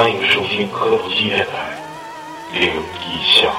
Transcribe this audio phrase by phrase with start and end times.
[0.00, 1.78] 欢迎收听科普纪电台
[2.58, 3.52] 《灵异巷》。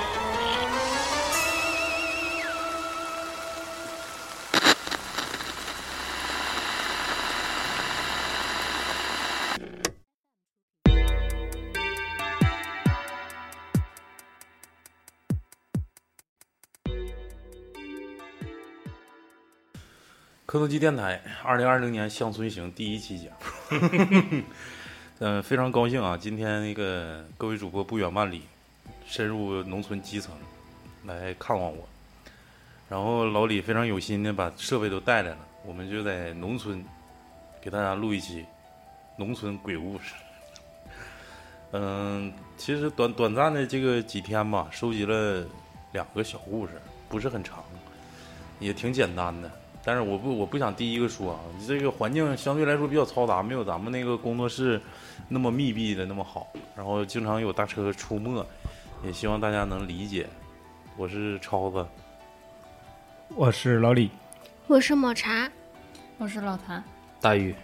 [20.48, 23.32] 科多基电台二零二零年乡村行第一期节
[23.70, 24.44] 目，
[25.24, 26.18] 嗯，非常高兴啊！
[26.20, 28.42] 今天那个各位主播不远万里，
[29.06, 30.34] 深入农村基层
[31.06, 31.88] 来看望我，
[32.90, 36.84] 然后老李非常有心的把设备都带来了，我们就在农村
[37.62, 38.44] 给大家录一期
[39.16, 40.16] 农村鬼故事。
[41.74, 45.46] 嗯，其实短短暂的这个几天吧，收集了
[45.92, 47.64] 两个小故事，不是很长，
[48.60, 49.52] 也挺简单的。
[49.84, 54.80] 但是我不我不想第一个说啊，这个环境相对来说比较嘈杂，没有咱们那个工作室
[55.28, 58.46] 那么密闭的那么好，然后经常有大车出没，
[59.04, 60.28] 也希望大家能理解。
[60.98, 61.86] 我是超子，
[63.30, 64.12] 我是老李，
[64.68, 65.50] 我是抹茶，
[66.18, 66.84] 我是老谭，
[67.20, 67.56] 大玉，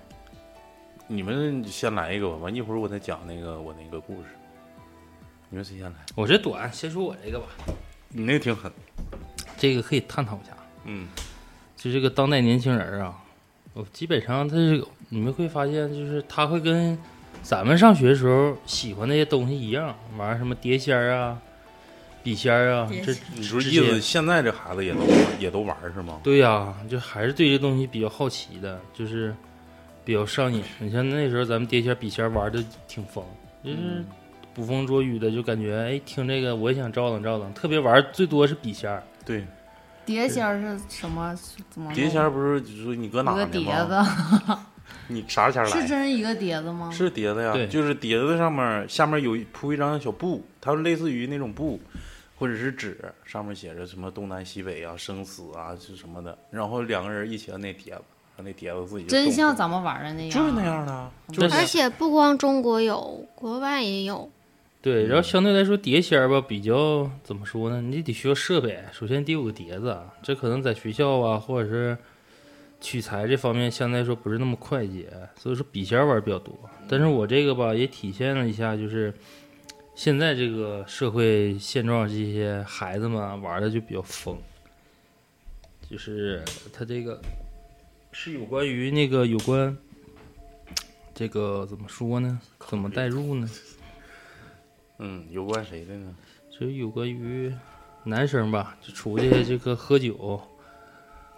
[1.07, 4.29] 你们先来一个吧，完一会儿我再讲那个我那个故事。
[5.49, 5.95] 你们谁先来？
[6.15, 7.45] 我这短，先说我这个吧。
[8.09, 8.71] 你那个挺狠，
[9.57, 10.57] 这个可以探讨一下。
[10.85, 11.07] 嗯，
[11.77, 13.15] 就这个当代年轻人啊，
[13.73, 16.97] 我基本上他这个你们会发现，就是他会跟
[17.43, 21.39] 咱们上学的时候喜欢那些东西一样，玩什么碟仙儿啊、
[22.23, 24.99] 笔仙儿啊，这你说这意思现在这孩子也都
[25.39, 26.19] 也都玩是吗？
[26.23, 29.33] 对呀、就还是对这东西比较好奇的，就是
[30.03, 30.63] 比较上瘾。
[30.79, 33.23] 你像那时候咱们碟仙儿、笔仙儿玩的挺疯，
[33.63, 34.03] 就是
[34.53, 37.53] 捕风捉雨的，就感觉哎，听这个我也想照当照当。
[37.53, 39.45] 特别玩儿最多是笔仙儿，对，
[40.07, 41.35] 碟仙儿是什么？
[41.69, 41.93] 怎么？
[41.93, 44.57] 碟仙儿不是就是说你搁哪一个呢碟子？
[45.09, 45.71] 你啥前儿 来？
[45.81, 46.89] 是真一个碟子吗？
[46.89, 51.77] 是碟子呀，就是碟子上面下面有一铺一张小布，它类似于那种布
[52.37, 58.01] 或者是纸，上面写着什么东南西北啊、生死啊是什么的，然后两个人一起按那碟子，
[58.37, 64.31] 让那碟子自己就真像咱们玩的那样，就是那样的啊，就是而且不光中国有，国外也有。
[64.81, 67.81] 对，嗯然后相对来说碟仙儿吧，比较怎么说呢？
[67.81, 71.97] 你得需要设备，首先得有个碟子，这可能在学校啊，或者是
[72.79, 76.57] 取材这方面相对来说不是那么快捷，所以说笔仙儿玩儿比较多。
[76.87, 79.13] 但是我这个吧，也体现了一下，就是
[79.95, 84.37] 现在这个社会现状，这些孩子们啊玩的就比较疯，
[85.89, 87.19] 就是他这个
[88.11, 89.75] 是有关于那个有关
[91.15, 92.39] 这个怎么说呢？
[92.69, 93.49] 怎么代入呢？
[94.99, 96.15] 嗯，有关谁的呢？
[96.49, 97.53] 就有关于
[98.03, 100.41] 男生吧，就出去这个喝酒，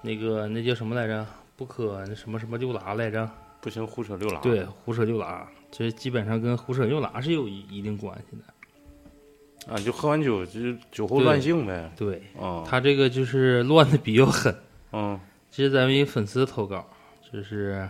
[0.01, 1.25] 那个那叫什么来着？
[1.55, 3.29] 不可那什么什么溜达来着？
[3.59, 4.39] 不行，胡扯六拉。
[4.39, 9.73] 对，胡扯六拉，这基本上跟胡扯六拉是有一一定关系的。
[9.73, 11.91] 啊，就喝完酒就是酒后乱性呗。
[11.97, 14.55] 对啊，他这个就是乱的比较狠。
[14.93, 15.19] 嗯
[15.51, 16.87] 这是咱们一个粉丝投稿，
[17.29, 17.89] 就是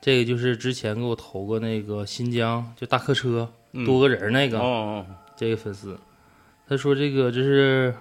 [0.00, 5.06] 这个就是之前给我投过那个新疆就大客车嗯多个人儿那个，哦哦，
[5.36, 5.98] 这个粉丝，
[6.68, 7.94] 他说这个这是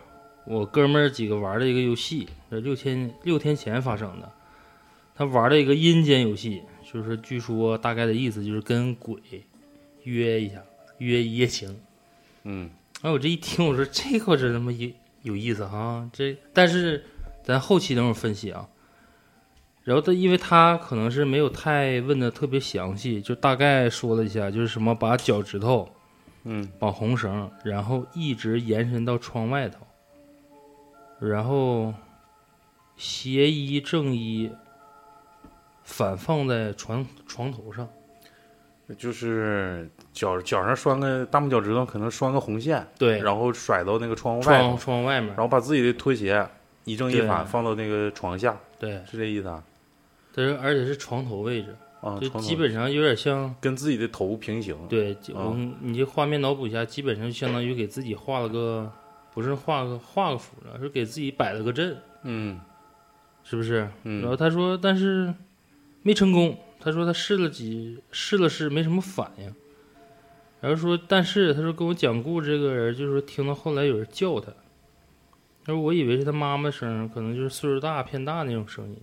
[0.45, 4.31] 我哥们儿几个玩的一个游戏，这六天六天前发生的。
[5.15, 9.19] 他玩了一个阴间游戏，就是据说大概的意思就是跟鬼
[10.03, 10.61] 约一下，
[10.99, 11.75] 约一夜情。
[12.43, 12.69] 嗯
[13.01, 14.89] 哎，我这一听，我说这个真他妈有
[15.23, 17.03] 有意思哈，这但是
[17.43, 18.67] 咱后期等会儿分析啊。
[19.87, 25.87] 然后他因为他可能是没有太问的特别详细，就大概说了一下，就是什么把脚趾头
[26.43, 29.77] 嗯绑红绳，然后一直延伸到窗外头，
[31.25, 31.93] 然后
[32.97, 34.51] 斜一正一
[35.85, 37.87] 反放在床床头上，
[38.97, 46.45] 就是脚脚上拴个大拇脚趾头，可能拴个红线，对，然后甩到那个窗户外窗头，窗外面然，后把自己的拖鞋
[46.83, 49.63] 一正一反放到那个床下，对，是这意思啊？
[50.37, 53.55] 但是而且是床头位置，啊，就基本上有点像。
[53.59, 54.77] 跟自己的头平行。
[54.87, 58.91] 对，就啊你这画面脑补一下，基本上就相当于给自己画了个，
[59.33, 62.61] 不是画个画个符了，是给自己摆了个阵，嗯
[63.43, 63.89] 是不是？
[64.03, 65.33] 嗯然后他说，但是
[66.03, 66.55] 没成功。
[66.79, 69.51] 他说他试了几试了试，没什么反应。
[70.61, 74.51] 然后说，但是他说跟我讲故事这个人，就是说听到后来有人叫他，
[75.65, 78.97] 他说我以为是他妈妈声，可能就是岁数大偏大那种声音。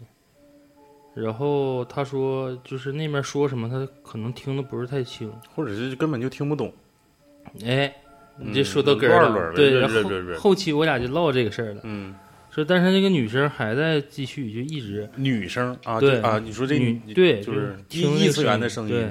[1.14, 5.32] 然后他说，就是那边说什么，他可能听的不是太清。
[5.55, 6.72] 或者是根本就听不懂。
[7.64, 7.94] 哎，
[8.37, 12.14] 你这嗯说到根儿了对，对然后后后期我俩就唠这个事儿了，嗯，
[12.50, 19.08] 说但是那个女生还在继续，就一直，女生啊，对啊，你说这女女对就是听那个异异次元的声音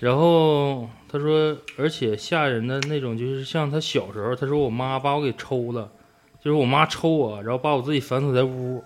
[0.00, 5.90] 然后他说，而且吓人的那种，就是像他小时候，他说我妈把我给抽了，
[6.40, 8.84] 就是我妈抽我，然后把我自己反锁在屋，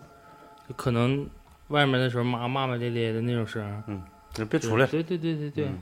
[0.69, 1.27] 就可能
[1.73, 3.83] 外面的时候妈骂骂咧咧的那种声儿，
[4.37, 4.87] 你别出来。
[4.87, 5.65] 对对对对对。
[5.65, 5.79] 嗯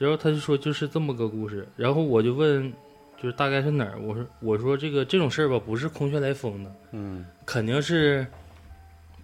[0.00, 2.72] 然后他就说就是这么个故事，然后我就问，
[3.20, 3.98] 就是大概是哪儿？
[4.00, 8.24] 我说我说这个这种事儿吧，不是空穴来风的，嗯肯定是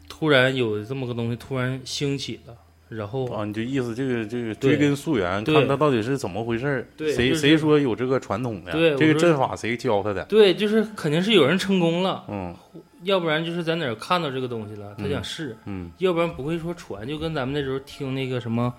[0.09, 2.56] 突然有这么个东西突然兴起了，
[2.89, 6.87] 然后啊，你就意思这个这个追根溯源，看他到底是怎么回事儿？
[6.97, 8.73] 对就是谁谁说有这个传统的？
[8.97, 10.25] 这个阵法谁教他的？
[10.25, 12.53] 对，就是肯定是有人成功了，嗯
[13.05, 18.75] 要不然就是在哪儿看到这个东西了，他嗯想试，嗯要不然不会说传，就跟咱们那时候听那个什么。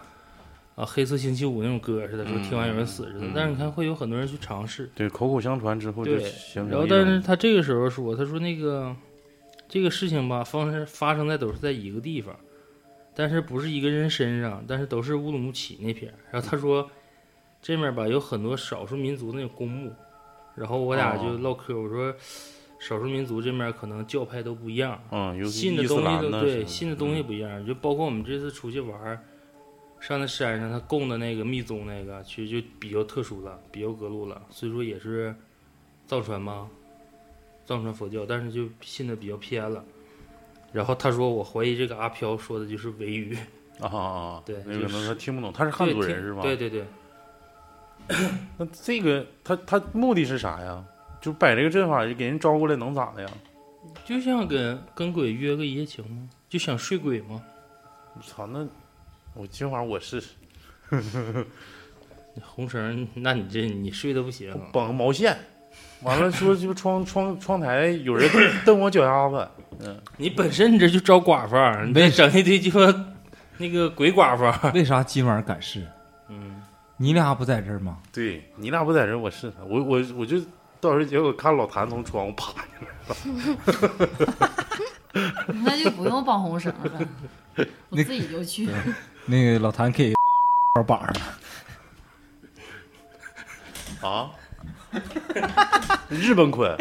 [0.76, 8.94] 啊，黑色星期五那种歌似的，说嗯听完有人死似的，嗯但是你看会有很多人去尝试，对，口口相传之后就对形成然后，但是他这个时候说，他说那个
[9.70, 12.36] 这个事情吧，发生发生在都是在一个地方，
[13.16, 16.16] 但是不是一个人身上，但是都是乌鲁木齐那片儿。
[16.30, 16.86] 然后他说
[17.62, 19.94] 这面吧有很多少数民族那种公墓，
[20.56, 22.14] 然后我俩就哦唠嗑，我说
[22.80, 29.20] 少数民族这面可能教派都不一样，嗯，信的东西都对信的东西嗯不一样，就包括我们这次出去玩儿，
[30.00, 35.34] 上那山上他供的那个密宗那个，其实就比较特殊了，比较格路了，所以说也是
[36.06, 36.70] 藏传嘛，
[37.66, 39.84] 藏传佛教，但是就信的比较偏了。
[40.72, 43.36] 然后他说，我怀疑这个阿飘说的就是维语，
[43.80, 46.42] 啊啊啊，对那可能就是他听不懂，他是汉族人是吧？
[46.42, 46.86] 对对对，
[48.58, 50.86] 那这个他他目的是啥呀？
[51.26, 53.28] 就摆这个阵法，就给人招过来，能咋的呀？
[54.06, 56.30] 就像跟跟鬼约个一夜情吗？
[56.48, 57.42] 就想睡鬼吗？
[58.14, 58.64] 我操，那
[59.34, 60.36] 我今晚我试试
[62.44, 64.56] 红绳，那你这你睡的不行。
[64.72, 65.36] 绑个毛线，
[66.04, 68.30] 完了说就窗窗窗台有人
[68.64, 69.50] 蹬我脚丫子，
[69.80, 71.56] 嗯，你本身你这就招寡妇，
[71.88, 72.82] 你别整一堆鸡巴
[73.58, 74.44] 那个鬼寡妇。
[74.78, 75.84] 为啥今晚敢试？
[76.30, 76.62] 嗯，
[76.98, 77.98] 你俩不在这儿吗？
[78.14, 80.38] 对你俩不在这儿，我试试，我我我就
[80.86, 82.88] 到时候结果看老谭从窗户爬进
[85.14, 85.26] 来，
[85.64, 87.00] 那就不用绑红绳了，
[87.90, 88.70] 我自己就去。
[89.26, 90.14] 那个老谭给
[90.86, 91.14] 绑上
[94.02, 94.32] 了，啊，
[96.10, 96.78] 日本捆。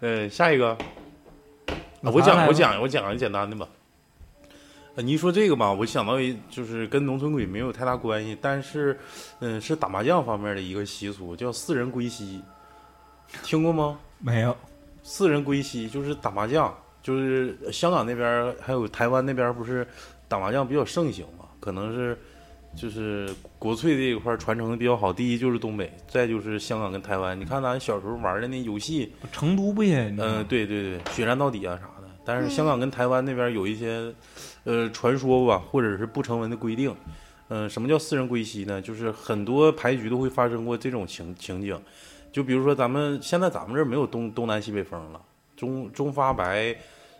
[0.00, 0.78] 呃，下一个，
[2.02, 3.66] 啊我讲我讲我讲个简单的吧。
[4.94, 8.98] 呃你一说这个吧，我想到一就是跟农村鬼没有太大关系，但是，
[9.38, 12.42] 嗯，是打麻将方面的一个习俗，叫四人归西，
[13.42, 13.98] 听过吗？
[14.18, 14.56] 没有？
[15.02, 19.86] 四人归西就是打麻将，就是香港那边儿还有台湾那边儿不是
[20.28, 21.46] 打麻将比较盛行嘛？
[21.60, 22.18] 可能是
[22.76, 23.28] 就是
[23.58, 25.12] 国粹这一块儿传承的比较好。
[25.12, 27.38] 第一就是东北，再就是香港跟台湾。
[27.38, 30.14] 你看咱小时候玩的那游戏，成都不也？
[30.18, 32.08] 嗯、对对对，血战到底啊啥的。
[32.24, 34.12] 但是香港跟台湾那边有一些
[34.64, 36.94] 呃传说吧，或者是不成文的规定。
[37.48, 38.82] 嗯、什么叫四人归西呢？
[38.82, 41.80] 就是很多牌局都会发生过这种情情景。
[42.30, 45.20] 就比如说咱们现在咱们这儿没有东东南西北风了，
[45.56, 46.76] 中中发白，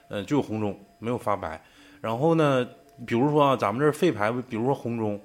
[0.08, 1.60] 呃，就有红中，没有发白。
[2.00, 2.66] 然后呢，
[3.06, 5.20] 比如说啊，咱们这儿废牌，比如说红中，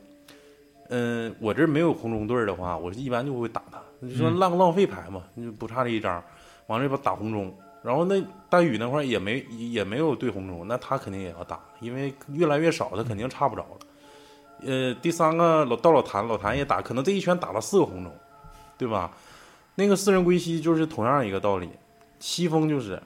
[0.90, 6.24] 嗯、我这儿没有红中队儿的话，我一般就会打他，你说嗯浪浪费牌嘛，就不差这一张，
[6.68, 7.54] 往这边打红中。
[7.84, 13.78] 然后那大宇那块儿也没也没有对红中，那他肯定也要打，因为越来越少，他肯定差不着了。
[14.66, 18.14] 呃，第三个老到老谭，老谭也打，可能这一拳打了四个红中，
[18.78, 19.12] 对吧？
[19.76, 21.70] 那个四人归西就是同样一个道理，
[22.20, 23.02] 西风就是，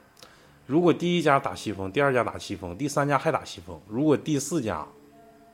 [0.65, 4.85] 如果第一家打西风，第二家打西风，第三家还打西风，如果第四家，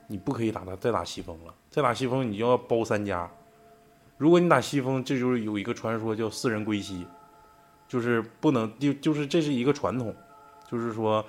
[0.08, 3.30] 你不可以打他再打西风了，再打西风你就要包三家。
[4.18, 7.06] 如果你打西风，这就是有一个传说叫四人归西，
[7.88, 10.14] 就是不能就就是这是一个传统，
[10.68, 11.24] 就是说，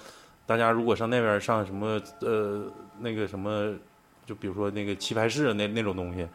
[0.46, 2.65] 大家如果上那边上什么呃
[3.00, 3.74] 那个什么，
[4.25, 6.27] 就比如说那个棋牌室那那种东西，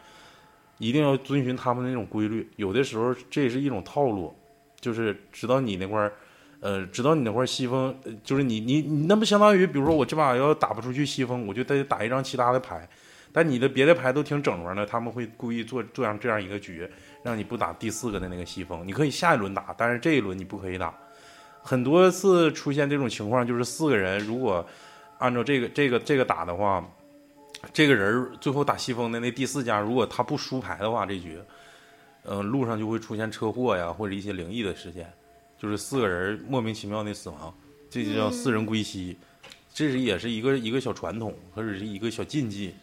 [0.81, 2.49] 一定要遵循他们那种规律。
[2.57, 4.35] 有的时候这也是一种套路，
[4.81, 6.13] 就是知道你那块儿，
[6.61, 7.95] 呃，知道你那块儿西风，
[8.25, 12.89] 就是你你你那不相当于，比如说我这把要打不出去西风，我就得打一张其他的牌，
[13.31, 16.89] 但你的别的牌都挺整着的，他们会故意做做样这样一个局，
[17.23, 20.93] 让你不打第四个的那个西风，你可以下一轮打，但是这一轮你不可以打。
[21.63, 24.67] 很多次出现这种情况，就是四个人如果
[25.19, 26.83] 按照这个这个这个打的话，
[27.73, 31.39] 这个人儿最后打西风的那第四家，如果他不输牌的话，这局，
[32.25, 35.13] 嗯、路上就会出现车祸呀，或者一些灵异的事件，
[35.59, 37.55] 就是四个人莫名其妙的死亡，
[37.91, 39.17] 这就叫四人归西，
[39.73, 42.75] 这是也是一个一个小传统，或者是一个小禁忌，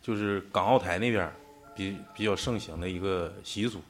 [0.00, 1.30] 就是港澳台那边
[1.74, 3.80] 比比较盛行的一个习俗。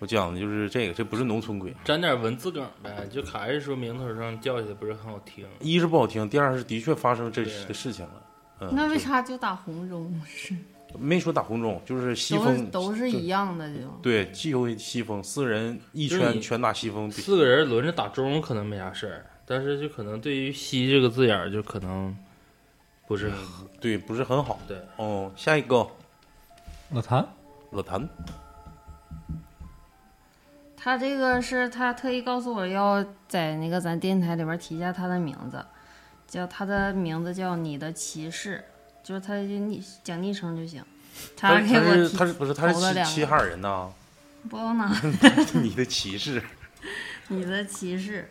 [0.00, 5.44] 我讲的就是这个，这不是农村鬼，沾点文字梗呗，就还是说名头上叫起来不是很好听。
[5.60, 8.24] 一是不好听，第二是的确发生这对的事情了。
[8.60, 10.20] 嗯，那为啥就打红中？
[10.26, 10.54] 是
[10.98, 13.82] 没说打红中，就是西风都是一样的就。
[14.02, 22.16] 对，忌讳西风，四个人一圈全打西风，四个人轮着打中可能没啥事儿，但是就可能对于“西”这个字眼儿就可能
[23.06, 23.30] 不是
[23.80, 24.58] 对，不是很好。
[24.66, 24.80] 对。
[24.96, 25.86] 哦，下一个
[26.90, 27.26] 老谭，
[27.70, 28.08] 老谭，
[30.74, 35.62] 他这个是他特意告诉我要在那个咱电台里边提一下他的名字，
[36.28, 38.62] 叫他的名字叫你的骑士，
[39.02, 40.84] 就是他就昵讲昵称就行。
[41.36, 43.90] 他他给我他是不是他是齐齐哈尔人呐？
[44.48, 44.96] 不知道哪
[45.54, 46.40] 你的骑士，
[47.26, 48.30] 你的骑士，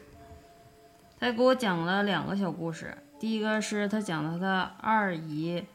[1.19, 2.97] 他给我讲了两个小故事。
[3.19, 5.65] 第一个是他讲的他二姨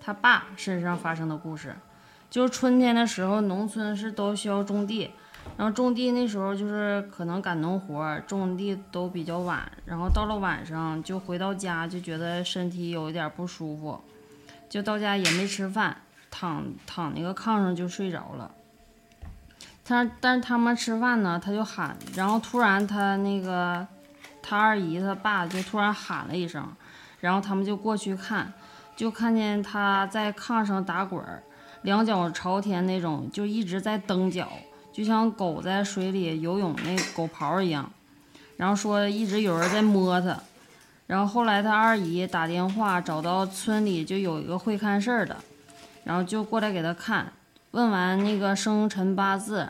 [0.00, 1.74] 他爸身上发生的故事，
[2.30, 5.10] 就是春天的时候，农村是都需要种地，
[5.56, 14.00] 然后种地那时候就是可能赶农活，种地都比较晚，然后到了晚上就回到家就觉得身体有一点不舒服，
[14.68, 15.98] 就到家也没吃饭，
[16.30, 18.50] 躺躺那个炕上就睡着了。
[19.84, 23.86] 他但是他们吃饭呢，他就喊，然后突然他那个
[24.40, 26.66] 他二姨他爸就突然喊了一声，
[27.20, 28.52] 然后他们就过去看，
[28.96, 31.22] 就看见他在炕上打滚，
[31.82, 34.50] 两脚朝天那种，就一直在蹬脚，
[34.92, 37.90] 就像狗在水里游泳那狗刨一样。
[38.56, 40.38] 然后说一直有人在摸它，
[41.06, 45.36] 然后后来他二姨打电话找到村里就有一个会看事儿的，
[46.04, 47.32] 然后就过来给他看，
[47.72, 49.68] 问完那个生辰八字，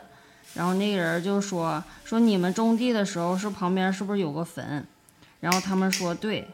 [0.53, 4.85] 然后那个人就说说你们种地的时候是旁边是不是有个坟？
[5.39, 6.47] 然后他们说对，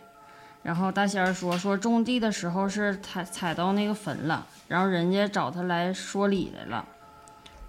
[0.64, 6.86] 然后大仙儿说说种地的时候是踩踩到那个坟了，然后人家找他来说理来了，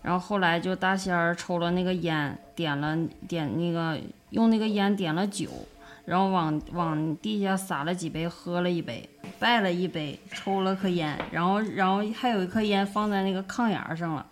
[0.02, 2.97] 然后后来就大仙儿抽了那个烟，点了
[3.28, 3.99] 点那个
[4.30, 5.50] 用那个烟点了酒，
[6.07, 14.25] 然后往往地下撒了几杯，喝了一杯，拜了一杯，抽了颗烟，然后然后还有一颗烟放在那个炕沿上了，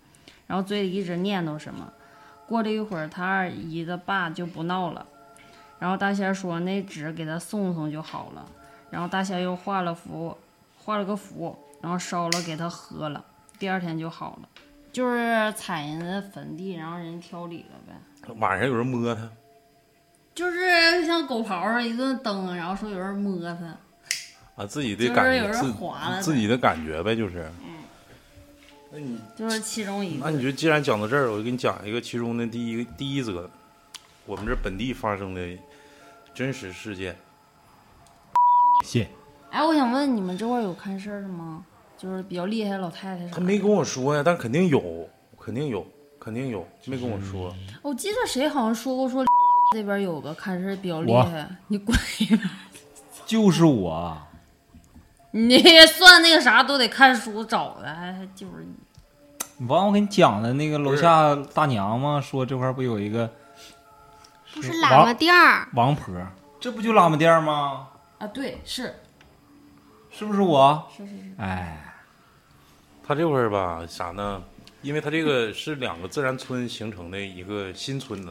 [0.46, 1.92] 然后嘴里一直念叨什么。
[2.46, 5.06] 过了一会儿，他二姨的爸就不闹了，
[5.78, 8.42] 然后大仙儿说那纸给他送送就好了，
[8.88, 10.34] 然后大仙儿又画了符，
[10.78, 13.22] 画了个符，然后烧了给他喝了，
[13.58, 14.48] 第二天就好了。
[14.92, 18.34] 就是踩人的坟地，然后人挑理了呗。
[18.38, 19.30] 晚上有人摸他，
[20.34, 23.76] 就是像狗刨上一顿蹬，然后说有人摸他，
[24.56, 27.50] 啊，自己的就是有人感觉自划了自己的感觉呗，就是。
[28.90, 30.24] 那你就是其中一个。
[30.24, 33.48] 那你就既然讲到这儿，我就给你讲一个其中的第一个第一则，
[34.24, 35.46] 我们这本地发生的
[36.34, 37.14] 真实事件。
[38.84, 39.06] 谢。
[39.50, 41.64] 哎，我想问你们这块儿有看事儿的吗？
[41.98, 43.30] 就是比较厉害的老太太啥的。
[43.32, 45.06] 他没跟我说呀，但肯定有，
[45.38, 45.84] 肯定有，
[46.20, 47.52] 肯定有，没跟我说。
[47.82, 49.24] 我记得谁好像说过说
[49.74, 52.40] 这边有个看事儿比较厉害，你滚一边！
[53.26, 54.16] 就是我，
[55.32, 58.72] 你算那个啥都得看书找的，还还就是你。
[59.60, 62.20] 你忘了我给你讲的那个楼下大娘吗？
[62.20, 63.28] 说这块儿不有一个
[64.54, 66.14] 不是喇嘛店儿，王婆，
[66.60, 67.88] 这不就喇嘛店儿吗？
[68.18, 68.94] 啊，对，是
[70.10, 70.88] 是不是我？
[70.96, 71.87] 是是是，哎，
[73.08, 74.44] 他这块儿吧，啥呢？
[74.82, 78.28] 因为他这个是两个自然村形成的一个新村子，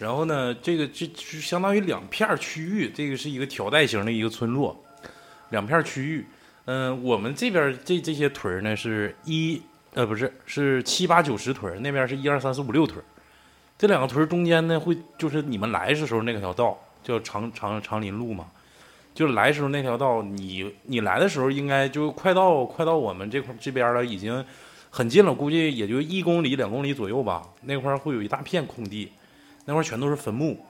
[0.00, 4.76] 然后呢，这个这就相当于两片区域，这个是一个条带型的一个村落，
[5.50, 6.26] 两片区域。
[6.64, 13.04] 嗯、我们这边这这些屯儿呢是一呃不是是七八九十屯儿，那边是一二三四五六屯儿。
[13.78, 18.48] 这两个屯儿中间呢会就是你们来的时候那条道叫长长长林路嘛，
[19.14, 24.44] 就来时候那条道，你你来的时候应该就快到快到我们这块这边了，已经
[24.90, 27.42] 很近了，估计也就一公里两公里左右吧。
[27.62, 29.12] 那块会有一大片空地，
[29.66, 30.66] 那块全都是坟墓，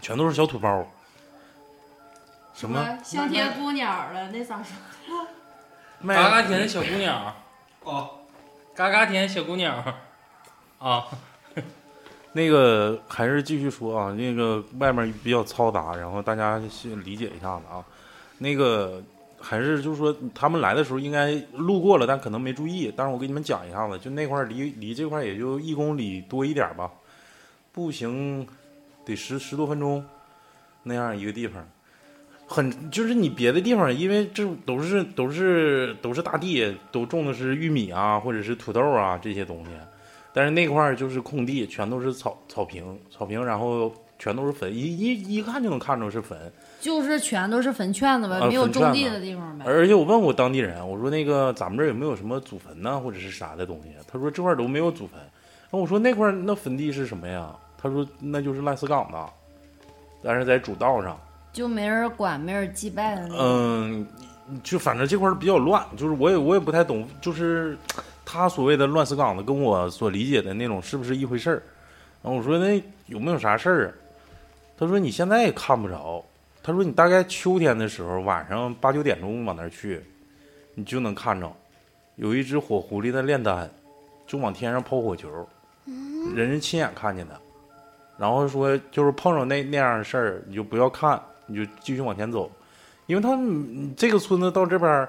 [0.00, 0.86] 全都是小土包。
[2.52, 2.98] 什么？
[3.02, 4.30] 香甜姑鸟了？
[4.30, 5.26] 那咋说？
[6.00, 7.34] 卖 嘎嘎甜的小姑娘，
[7.84, 8.10] 哦，
[8.74, 9.82] 嘎嘎甜小姑娘，
[10.78, 11.06] 啊，
[12.36, 17.82] 那个还是继续说啊，那个外面比较嘈杂，然后大家先理解一下子啊。
[18.36, 19.02] 那个
[19.40, 22.92] 还是就是说，他们来的时候应该路过了，但可能没注意。
[22.94, 26.90] 但是我给你们讲一下子，就那块儿离离这块儿也就一公里多一点吧，
[27.72, 28.46] 步行
[29.06, 30.04] 得十十多分钟
[30.82, 31.66] 那样一个地方。
[32.46, 39.70] 很就是你别的地方，因为这都是都是都是大地，都种的是玉米啊，或者是土豆啊这些东西。
[40.36, 46.38] 但是那块儿就是空地，全都是草草坪，草坪，然后全都是坟，一一一看就能看出是坟。
[46.78, 49.64] 就是全都是坟圈子呗，啊没有种地的地方呗。
[49.66, 53.88] 而且我问过当地人，我说那个咱们这儿有没有什么祖坟呐，或者是啥的东西？
[54.06, 55.18] 他说这块儿都没有祖坟。
[55.18, 57.56] 然后我说那块儿那坟地是什么呀？
[57.78, 59.16] 他说那就是烂死岗子，
[60.22, 61.18] 但是在主道上。
[61.50, 63.38] 就没人管，没人祭拜的那种。
[63.40, 64.06] 嗯，
[64.62, 67.78] 就反正这块儿比较乱，就是我也我也不太懂，就是
[68.26, 71.62] 他所谓的乱死岗子跟我所理解的那种是不是一回事儿？
[72.22, 73.92] 然后我说那有没有啥事儿啊？
[74.76, 76.22] 他说你现在也看不着，
[76.60, 80.02] 他说你大概秋天的时候晚上八九点钟往那儿去，
[80.74, 81.50] 你就能看着，
[82.16, 83.70] 有一只火狐狸在炼丹，
[84.26, 85.48] 就往天上抛火球，
[86.34, 87.40] 人人亲眼看见的。
[88.18, 92.50] 然后说就是碰着那那样的事儿，你就不要看，你就继续往前走，
[93.06, 95.08] 因为他们这个村子到这边儿，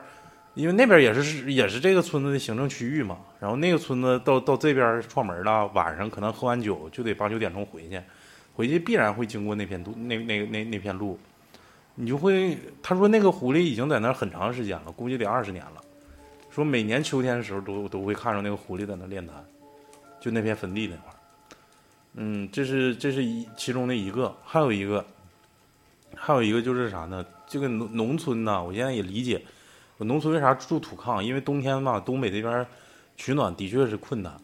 [0.58, 3.20] 因为那边也是也是这个村子的行政区域嘛。
[3.40, 8.02] 然后那个村子到到这边串门了，晚上可能喝完酒就得八九点钟回去，
[8.56, 11.20] 回去必然会经过那片路那那那那片路，
[11.94, 15.84] 你就会他说那个狐狸已经在那儿很长时间了，估计得二十年了。
[16.50, 19.36] 说每年秋天的时候都都会看着那个狐狸在那炼丹，
[20.20, 21.16] 就那片坟地那块儿。
[22.16, 25.06] 嗯，这是这是一其中的一个，还有一个，
[26.16, 27.24] 还有一个就是啥呢？
[27.46, 29.40] 这个农农村呢，我现在也理解，
[30.06, 31.22] 农村为啥住土炕？
[31.22, 32.66] 因为冬天嘛，东北这边
[33.16, 34.40] 取暖的确是困难。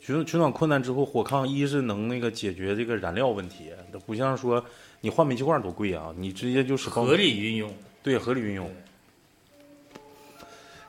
[0.00, 3.70] 取取暖困难之后，火炕一是能那个解决这个燃料问题，
[4.06, 4.64] 不像说
[5.00, 7.72] 你换煤气罐多贵啊，你直接就使合理运用。
[8.02, 8.70] 对，合理运用。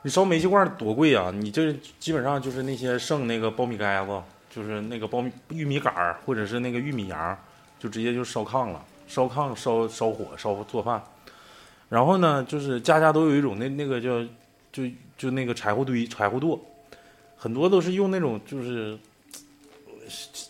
[0.02, 1.30] 你烧煤气罐多贵啊！
[1.30, 7.38] 你这基本上就是那些剩那个苞米杆子，就是那个苞米玉米杆儿，或者是那个玉米瓤儿，
[7.78, 11.00] 就直接就烧炕了，烧炕烧烧火烧做饭。
[11.92, 14.24] 然后呢，就是家家都有一种那那个叫
[14.72, 14.84] 就
[15.18, 16.58] 就那个柴火堆、柴火垛，
[17.36, 18.98] 很多都是用那种就是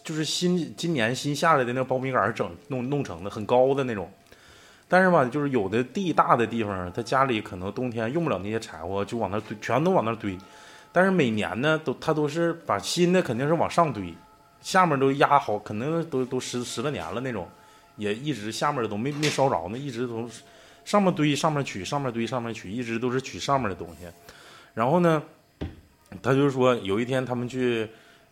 [0.04, 4.08] 就是新今年新下来的那苞米杆儿整弄弄成的，很高的那种。
[4.86, 10.38] 但是吧，就是有的地大的地方，他家里可能冬天用不了那些柴火，就往那堆，全都往那堆。
[10.92, 14.14] 但是每年呢，都他都是把新的肯定是往上堆，
[14.60, 17.48] 下面都压好，肯定都都十十来年了那种，
[17.96, 20.30] 也一直下面都没没烧着呢，一直都
[20.84, 24.06] 上面堆上面取，上面堆上面取，一直都是取上面的东西。
[24.74, 25.22] 然后呢，
[26.22, 27.88] 他就是说有一天他们去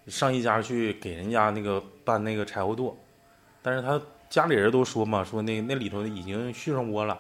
[0.07, 2.95] 上一家去给人家那个搬那个柴火垛，
[3.63, 4.01] 但是他。
[4.31, 7.19] 家里人都说嘛，说那那里头已经续上窝了。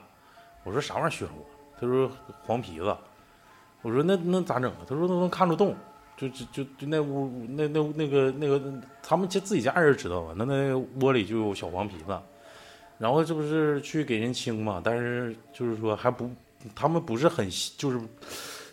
[0.63, 1.45] 我说啥玩意儿续上窝？
[1.81, 2.09] 他说
[2.47, 2.97] 黄皮子。
[3.83, 4.79] 我说那那咋整啊？
[4.89, 5.75] 他说都能看着洞，
[6.17, 8.63] 就就就就那屋那那那个那个
[9.03, 10.33] 他们家自己家人知道吧？
[10.37, 12.17] 那那窝里就有小黄皮子。
[13.01, 14.81] 然后这不是去给人清嘛？
[14.85, 16.31] 但是就是说还不，
[16.77, 17.99] 他们不是很就是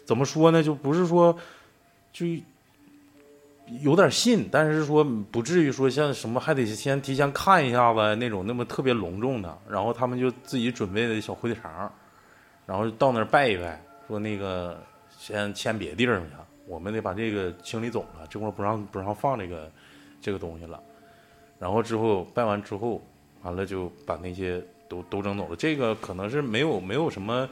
[0.05, 0.61] 怎么说呢？
[0.61, 1.35] 就不是说
[2.13, 2.27] 就。
[3.81, 11.91] 有点信，但是说不至于说像什么还得先提前看一下子那种那么特别隆重的，然后他们就自己准备的小火腿肠，
[12.65, 14.81] 然后到那儿拜一拜，说那个
[15.19, 16.27] 先迁别地儿去，
[16.65, 19.69] 我们得把这个清理走了，这块不让不让放这个
[20.21, 20.81] 这个东西了，
[21.59, 23.01] 然后之后拜完之后，
[23.47, 25.55] 完了就把那些都都整走了。
[25.55, 27.49] 这个可能是没有没有什么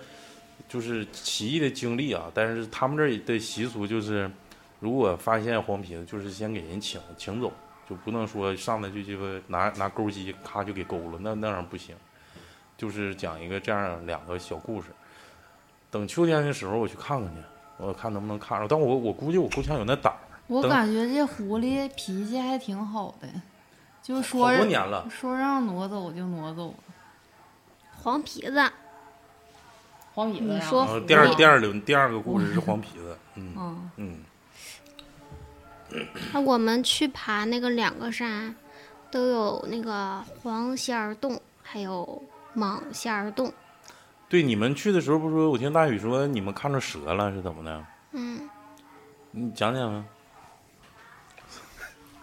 [0.69, 4.29] 就是奇异的经历啊，但是他们这儿的习俗就是。
[4.81, 7.51] 如果发现黄皮子，就是先给人请请走，
[7.89, 11.95] 就不能说上来就鸡巴拿拿钩机咔就给勾了，那那样不行。
[12.77, 14.89] 就是讲一个这样两个小故事。
[15.89, 17.41] 等秋天的时候我去看看去，
[17.77, 18.67] 我看能不能看着。
[18.67, 20.19] 但我我估计我够呛有那胆儿。
[20.47, 23.27] 我感觉这狐狸脾气还挺好的，
[24.05, 26.71] 就说好多年了，说让挪走就挪走。
[28.03, 28.71] 黄皮子，
[30.13, 30.45] 黄皮子。
[30.45, 34.19] 你说第二第二轮第二个故事是黄皮子，嗯嗯。
[36.31, 38.55] 那我们去爬那个两个山，
[39.09, 42.21] 都有那个黄仙儿洞，还有
[42.55, 43.51] 蟒仙儿洞。
[44.29, 47.85] 对，你们去的时候不是说，我听大宇说你们看着蛇了，是怎么的？
[48.11, 48.47] 嗯，
[49.31, 50.05] 你讲讲啊。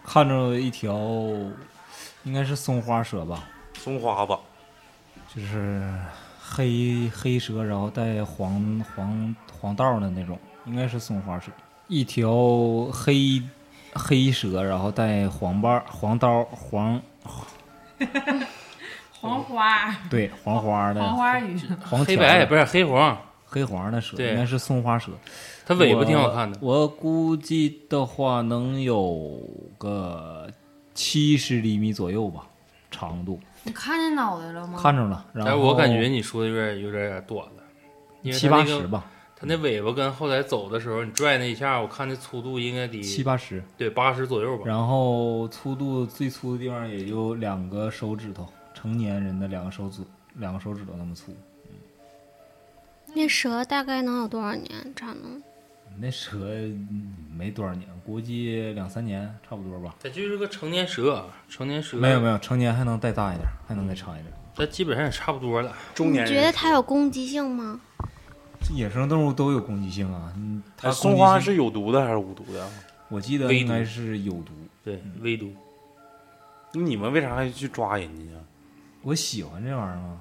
[0.05, 0.93] 看着一条，
[2.25, 3.45] 应该是松花蛇吧？
[3.75, 4.39] 松花吧，
[5.35, 5.83] 就是
[6.41, 11.51] 黑黑蛇，然后带黄黄黄道的那种，应该是松花蛇。
[11.89, 12.31] 一条
[12.93, 13.43] 黑。
[13.95, 16.99] 黑蛇，然后带黄瓣、黄刀、黄
[19.21, 25.13] 黄花，对黄花的黄花鱼，黄 黑白不是黑黄，黑黄的蛇应该是松花蛇，
[25.67, 26.59] 它尾巴挺好看的。
[26.63, 29.39] 我估计的话能有
[29.77, 30.49] 个
[30.95, 32.47] 七十厘米左右吧，
[32.91, 33.41] 长度。
[33.65, 34.79] 你看见脑袋了吗？
[34.81, 39.07] 看着了，然后我感觉你说的有点有点短了，七八十吧。
[39.37, 44.65] 它那尾巴跟后来走的时候，你拽那一下，我看那粗度应该得七八十，对，八十左右吧。
[44.67, 50.03] 然后粗度最粗的地方也就两个手指头，成年人的两个手指，
[50.35, 51.35] 两个手指头那么粗。
[53.15, 55.43] 那蛇大概能有多少年长呢？
[55.99, 56.37] 那蛇
[57.37, 59.95] 没多少年，估计两三年差不多吧。
[60.03, 61.97] 它就是个成年蛇，成年蛇。
[61.97, 64.33] 没有没有，成年还能再大一点，还能再长一点。
[64.55, 65.73] 它基本上也差不多了。
[65.95, 67.81] 中年你觉得它有攻击性吗？
[68.61, 70.33] 这野生动物都有攻击性啊。
[70.37, 72.71] 嗯，它松花是有毒的还是无毒的啊？
[73.09, 74.53] 我记得应该是有毒。
[74.85, 75.53] 对，微毒。
[76.73, 78.41] 那你们为啥还去抓人家呢？
[79.03, 80.19] 我喜欢这玩意儿啊。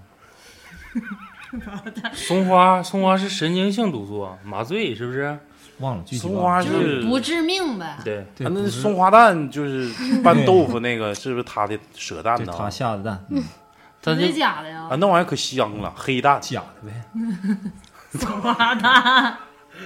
[2.13, 5.37] 松花，松花是神经性毒素啊，麻醉是不是？
[5.81, 7.97] 忘了具体松忘了花就是不致命呗。
[8.05, 9.91] 对，那不是松花蛋就是
[10.21, 12.45] 拌豆腐那个，是不是他的蛇蛋呢？
[12.45, 13.43] 对他下的蛋，嗯，
[14.01, 14.95] 它就真的假的呀啊，？
[14.99, 16.39] 那玩意儿可香了，黑蛋。
[16.41, 17.03] 假的呗。
[18.19, 19.37] 松花蛋，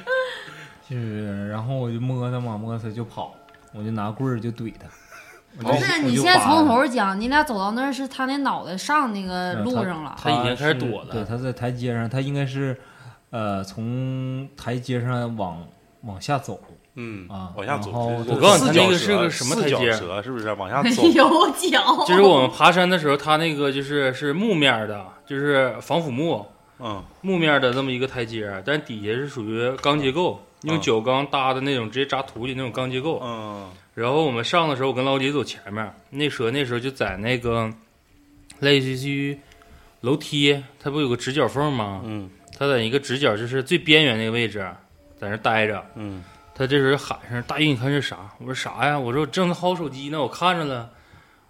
[0.89, 3.33] 就是，然后我就摸它嘛，摸它就跑，
[3.71, 4.87] 我就拿棍儿就怼它。
[5.59, 10.13] 我就不是你现在从头讲，你俩走到那儿是他那脑袋上那个路上了。
[10.21, 12.77] 它已经开始是躲了对，它在台阶上，它应该是，
[13.29, 15.65] 呃，从台阶上往
[16.05, 16.59] 往下走。
[16.97, 17.91] 嗯啊往下走。
[17.91, 20.51] 我告诉你它那个是个什么台阶蛇是不是？
[20.53, 21.03] 往下 走。
[21.07, 26.45] 有脚，就是我们爬山的时候，它那个就是是木面的，就是防腐木
[26.79, 33.19] 嗯木面的这么一个台阶，但底下是属于钢结构，用嗯角钢搭的那种，直接扎土里那种钢结构。
[33.23, 37.69] 嗯然后我们上的时候，我跟老李走前面，那蛇那时候就在那个
[38.59, 39.37] 类似于
[40.01, 42.01] 楼梯，它不有个直角缝吗？
[42.05, 44.65] 嗯它在一个直角，就是最边缘那个位置，
[45.25, 45.83] 在那待着。
[45.95, 46.23] 嗯
[46.57, 50.89] 他这时候喊声：“大玉，你看这啥？”我说：“啥呀？”我说：“我正在薅手机呢，我看着了。”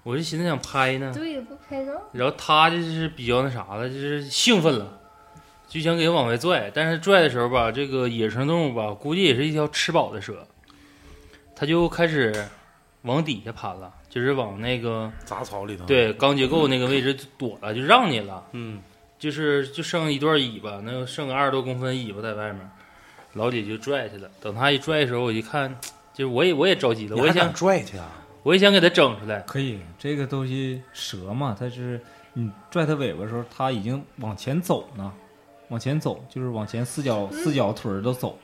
[0.02, 1.92] 我就寻思想拍呢，对，不拍照。
[2.12, 5.00] 然后他就是比较那啥了，就是兴奋了，
[5.68, 6.72] 就想给往外拽。
[6.74, 10.48] 但是拽的时候吧，这个野生动物吧，估计也是一条吃饱的蛇，
[11.56, 12.48] 他就开始
[13.02, 15.86] 往底下攀了，就是往那个杂草里头。。
[15.86, 18.44] 对钢结构那个位置躲了，就让你了。
[18.52, 18.82] 嗯
[19.18, 22.70] 就是就剩一段尾巴，那个剩个二十多公分尾巴在外面，
[23.36, 24.30] 老姐就拽去了。
[24.42, 25.74] 等他一拽的时候，我一看，
[26.14, 28.08] 就是我也我也着急了，我也想拽去啊。
[28.44, 29.40] 我也想给他整出来。
[29.42, 32.00] 可以，这个东西蛇嘛，它是
[32.34, 35.12] 你拽它尾巴的时候，它已经往前走呢，
[35.70, 38.38] 往前走就是往前四脚四脚腿儿都走。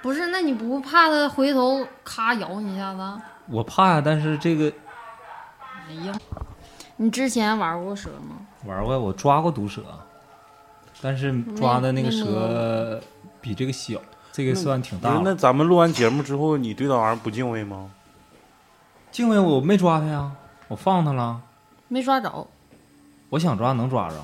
[0.00, 3.22] 不是，那你不怕它回头咔咬你一下子？
[3.48, 4.72] 我怕呀，但是这个
[5.88, 6.16] 哎呀，
[6.96, 8.36] 你之前玩过蛇吗？
[8.64, 9.82] 玩过，我抓过毒蛇，
[11.02, 13.02] 但是抓的那个没蛇
[13.46, 14.00] 比这个小，
[14.32, 15.20] 这个算挺大的。
[15.22, 17.92] 那咱们录完节目之后，你对那玩意儿不敬畏吗？
[19.12, 20.32] 敬畏我没抓它呀，
[20.66, 21.40] 我放它了，
[21.86, 22.48] 没抓着，
[23.28, 24.16] 我想抓能抓着，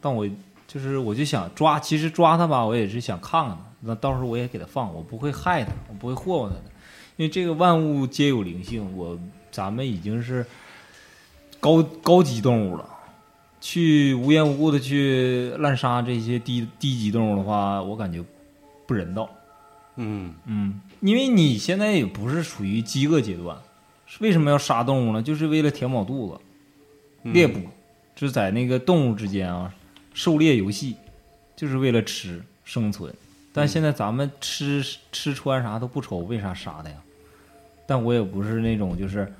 [0.00, 0.26] 但我
[0.66, 6.62] 就是我就想抓，其实抓它吧，我也是想看看它，那到时候我也给它放，我不会害它，我不会霍霍它的，
[7.16, 9.18] 因为这个万物皆有灵性，我
[9.50, 10.46] 咱们已经是
[11.60, 12.88] 高高级动物了。
[13.64, 18.22] 去无缘无故的去滥杀这些低低级动物的话，我感觉
[18.86, 19.26] 不人道。
[19.96, 23.56] 嗯嗯，因为你现在也不是属于饥饿阶段，
[24.20, 25.22] 为什么要杀动物呢？
[25.22, 26.40] 就是为了填饱肚子，
[27.22, 27.58] 嗯猎捕，
[28.14, 29.74] 就是在那个动物之间啊，
[30.12, 30.96] 狩猎游戏，
[31.56, 33.10] 就是为了吃生存。
[33.54, 36.96] 但现在咱们吃吃穿啥都不愁，为啥杀的呀？
[37.86, 39.32] 但我也不是那种就是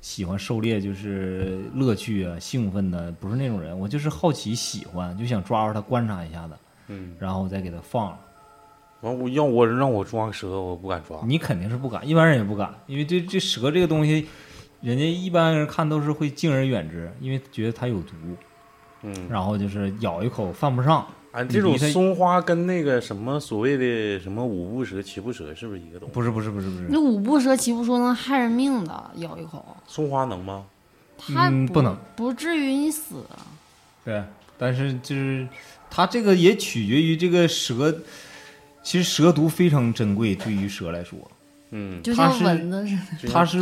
[0.00, 3.78] 喜欢狩猎，就是乐趣啊、兴奋的，不是那种人。
[3.78, 6.54] 我就是好奇、喜欢，就想抓住它观察一下子，
[6.88, 7.14] 嗯。
[7.18, 8.18] 然后再给它放了。
[9.02, 11.20] 完，我要我让我抓个蛇，我不敢抓。
[11.24, 14.26] 你肯定是不敢，一般人也不敢，因为这这蛇这个东西，
[14.80, 18.14] 人家一般人看都是会敬而远之，因为觉得它有毒，
[19.02, 21.06] 嗯，然后就是咬一口犯不上。
[21.32, 26.12] 俺这种松花跟那个什么所谓的什么五步蛇、七步蛇是不是一个东西？
[26.12, 30.64] 不是不是不是不是，那五步蛇、七步蛇能害人命的，咬一口，松花能吗？
[31.16, 33.24] 它嗯不能，不至于你死。
[34.04, 34.22] 对，
[34.58, 35.46] 但是就是
[35.90, 37.94] 它这个也取决于这个蛇，
[38.82, 41.18] 其实蛇毒非常珍贵，对于蛇来说，
[41.70, 43.32] 嗯，就像蚊子似的。
[43.32, 43.58] 它是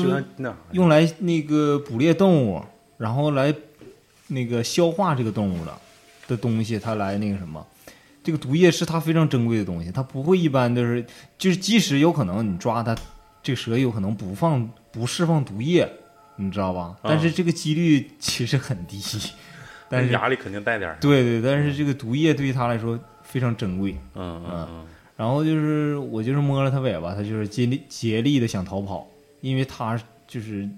[0.73, 2.63] 用来那个捕猎动物，
[2.97, 3.55] 然后来
[4.29, 5.79] 那个消化这个动物的
[6.29, 7.67] 的东西，它来那个什么，
[8.23, 11.05] 这个毒液是它非常珍贵的东西，它不会一般就是
[11.37, 12.97] 就是即使有可能你抓它，
[13.43, 15.91] 这蛇有可能不放不释放毒液，
[16.37, 16.97] 你知道吧？
[17.03, 19.01] 但是这个几率其实很低，
[19.89, 20.99] 但是牙里肯定带点儿。
[21.01, 23.97] 对对，但是这个毒液对于它来说非常珍贵。
[24.15, 24.87] 嗯嗯嗯，
[25.17, 29.09] 然后就是我就是摸了它尾巴，它就是竭力竭力的想逃跑，
[29.41, 30.69] 因为它就是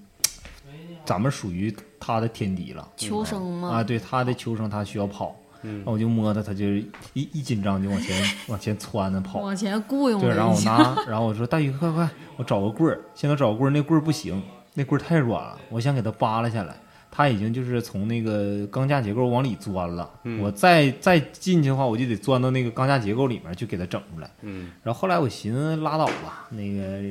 [1.05, 2.89] 咱们属于它的天敌了。
[2.97, 5.77] 求生吗，啊，对他的求生他需要跑，嗯。
[5.77, 10.61] 然后我就摸它，它就一一紧张就往前 往前窜着跑，往前雇佣对，然后我。
[10.63, 14.43] 拿，然后我说大鱼快快，我找个棍儿，现在找个棍儿，那棍儿不行，
[14.75, 16.75] 那棍儿太软了，我想给它扒拉下来。
[17.13, 20.41] 它已经就是从那个钢架结构往里钻了，嗯。
[20.41, 24.31] 我再再进去的话，我就得钻到那个钢架结构里面去给它整出来。
[24.43, 24.71] 嗯。
[24.85, 27.03] 然后后来我寻思拉倒吧，那个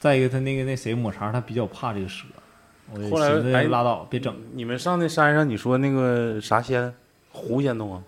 [0.00, 2.24] 再一个他那个那谁抹茶他比较怕这个蛇，
[3.10, 4.34] 后来哎拉倒别整。
[4.52, 6.92] 你们上那山上，你说那个啥仙，
[7.30, 8.02] 狐仙洞啊？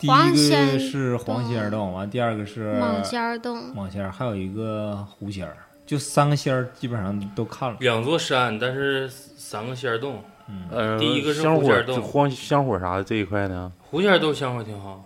[0.00, 7.76] 第一个黄仙是黄仙洞，完第二个是蟒仙洞，蟒仙，还有一个狐仙儿，就三个仙儿基本上都看了。
[7.80, 10.22] 两座山，但是三个仙儿洞，
[10.70, 15.04] 呃，第一个是香火，狐仙洞就荒香火啥的这一块呢，狐仙洞香火挺好。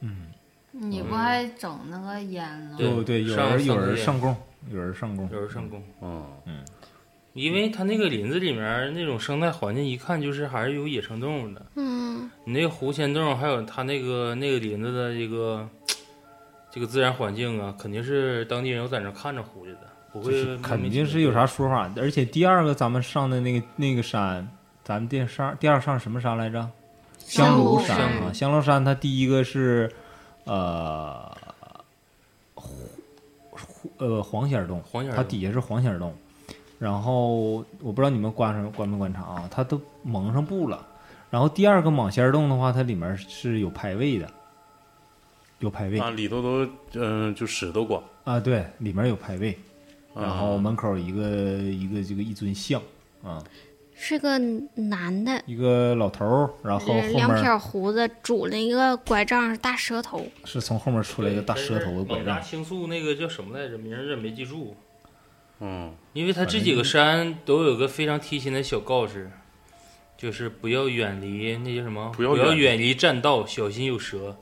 [0.00, 0.26] 嗯
[0.74, 2.76] 你不还整那个烟呢？
[2.78, 4.34] 对对对，有人有人上供，
[4.70, 5.28] 有人上供。
[5.30, 6.64] 有人上供，嗯嗯，
[7.34, 11.64] 因为它那个林子里面那种生态环境，一看就是还是有野生动物的。
[11.76, 15.68] 嗯，你那个狐仙洞，还有它那个那个林子的这个
[16.70, 21.90] 这个自然环境啊，肯定是当地人有在那儿看着狐狸的，不会就是肯定是有啥说法。
[21.96, 24.46] 而且第二个咱们上的那个那个山，
[24.84, 26.68] 咱们第上第二上什么山来着？
[27.18, 29.90] 香炉山香啊，香炉山它第一个是
[30.44, 31.34] 呃
[32.54, 32.70] 狐
[33.50, 36.14] 狐呃黄仙儿洞，黄仙儿洞它底下是黄仙儿洞。
[36.82, 40.84] 然后我不知道你们观察观没观察啊，它都蒙上布了。
[41.30, 44.28] 然后第二个蟒仙洞的话，它里面是有排位的，
[45.60, 49.56] 有排位啊，里头都嗯就石头挂，啊，对，里面有排位。
[50.12, 52.82] 然后啊门口一个一个这个一尊像
[53.22, 53.40] 啊，
[53.94, 54.36] 是个
[54.74, 60.26] 男的，一个老头儿，然后后两面撇胡子，拄了一个拐杖，大舌头。
[60.44, 63.78] 是从后面出来一个大舌头的拐杖，青素那个叫什么来着？
[63.78, 64.74] 名字没记住。
[65.60, 69.30] 嗯，因为它这几个山都有个非常贴心的小告示，
[70.16, 72.10] 就是不要远离那叫什么？
[72.10, 74.36] 不不要远远离栈道，小心有蛇。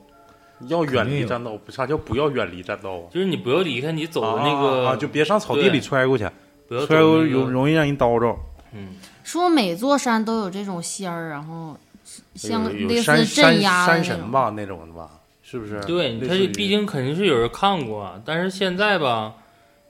[0.67, 3.03] 要远离栈道，啥叫不要远离栈道啊？
[3.11, 6.29] 就是你不要离开你走的那个，啊，就别上草地里揣过去，
[6.67, 8.37] 不要揣过那个容容易让人叨着。
[8.73, 8.89] 嗯，
[9.23, 11.75] 说每座山都有这种仙儿，然后
[12.35, 14.03] 像类似镇压山那种。
[14.03, 15.09] 山神吧那种的吧，
[15.41, 15.81] 是不是？
[15.85, 19.33] 对，它类似于毕竟肯定是有人看过，但是现在吧，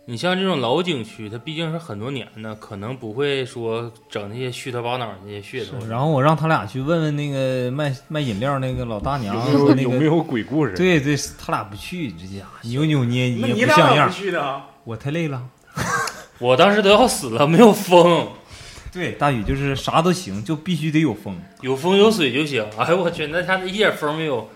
[0.05, 5.85] 你像这种老景区，它毕竟是很多年的，可能不会说整那些虚头巴脑那些噱头。
[5.85, 10.73] 然后我让他俩去问问那个卖卖饮料那个老大娘有没有那个，有没有鬼故事？
[10.75, 14.13] 对对，他俩不去，这家伙扭扭捏捏不像样俩咋不。
[14.13, 14.65] 去的啊？
[14.83, 15.47] 我太累了。
[16.39, 18.27] 我当时都要死了，没有风，
[18.91, 21.39] 对，大宇就是啥都行，就必须得有风。
[21.61, 22.65] 有风有水就行。
[22.75, 24.49] 哎呦我去，那家一点风没有，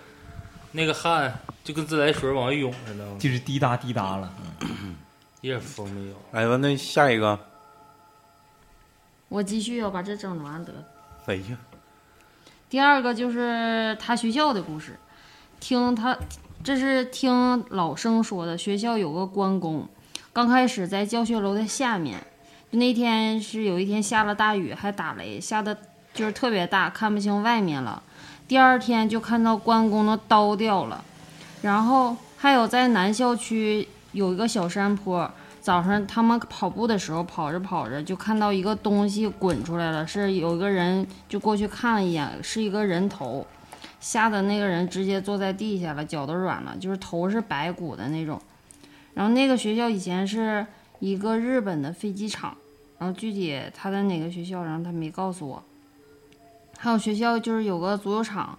[0.72, 4.28] 那个汗就跟自来水往外涌似的，就是滴答滴答了。
[4.60, 4.66] 一
[5.46, 6.16] 点风没有。
[6.32, 7.38] 哎，完那下一个，
[9.28, 10.84] 我继续要把这整完得了。
[11.26, 11.56] 哎呀，
[12.68, 14.98] 第二个就是他学校的故事，
[15.58, 16.16] 听他
[16.62, 19.88] 这是听老生说的，学校有个关公，
[20.32, 22.18] 刚开始在教学楼的下面，
[22.70, 25.76] 就那天是有一天下了大雨，还打雷，下的
[26.12, 28.02] 就是特别大，看不清外面了。
[28.48, 31.04] 第二天就看到关公的刀掉了，
[31.62, 43.46] 然后还有在南校区有一个小山坡，早上他们跑步的时候，跑着跑着就看到一个东西滚出来了，是有一个人就过去看了一眼，是一个人头，
[44.00, 48.40] 吓得那个人直接坐在地下了，脚都软了，就是头是白骨的那种。
[49.12, 50.66] 然后那个学校以前是
[50.98, 52.56] 一个日本的飞机场，
[52.98, 55.62] 然后具体他在哪个学校，然后他没告诉我。
[56.78, 58.58] 还有学校就是有个足球场，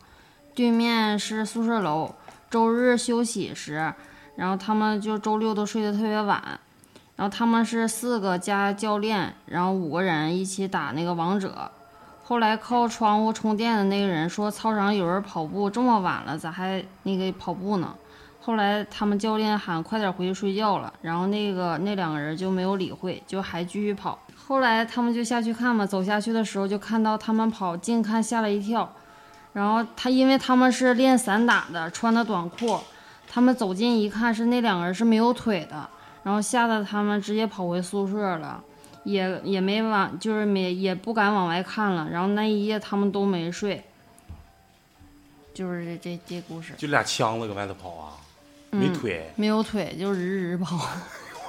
[0.54, 2.13] 对面是宿舍楼，
[2.48, 3.91] 周日休息时，
[4.38, 6.41] 然后他们就周六都睡得特别晚。
[7.17, 11.69] 然后他们是四个加教练，然后五个人一起打那个王者。
[12.23, 17.95] 后来靠窗户充电的那个人说，操场有人跑步，这么晚了咋还那个跑步呢？
[18.39, 24.19] 后来他们教练喊快点回去睡觉了，然后那个那两个人就没有理会，就还继续跑。
[24.36, 28.93] 后来他们就下去看嘛，走下去的时候就看到他们跑，近看吓了一跳。
[29.54, 32.80] 然后他因为他们是练散打的，穿的短裤，
[33.38, 35.88] 他们走近一看是那两个人是没有腿的，
[36.23, 38.63] 然后吓得他们直接跑回宿舍了，
[39.04, 42.10] 也也没往就是没也不敢往外看了。
[42.12, 43.84] 然后那一夜他们都没睡，
[45.54, 46.73] 就是这这这故事。
[46.80, 48.17] 就俩枪子搁外头跑啊，
[48.71, 50.17] 没嗯腿，没有腿就日
[50.54, 50.76] 日跑，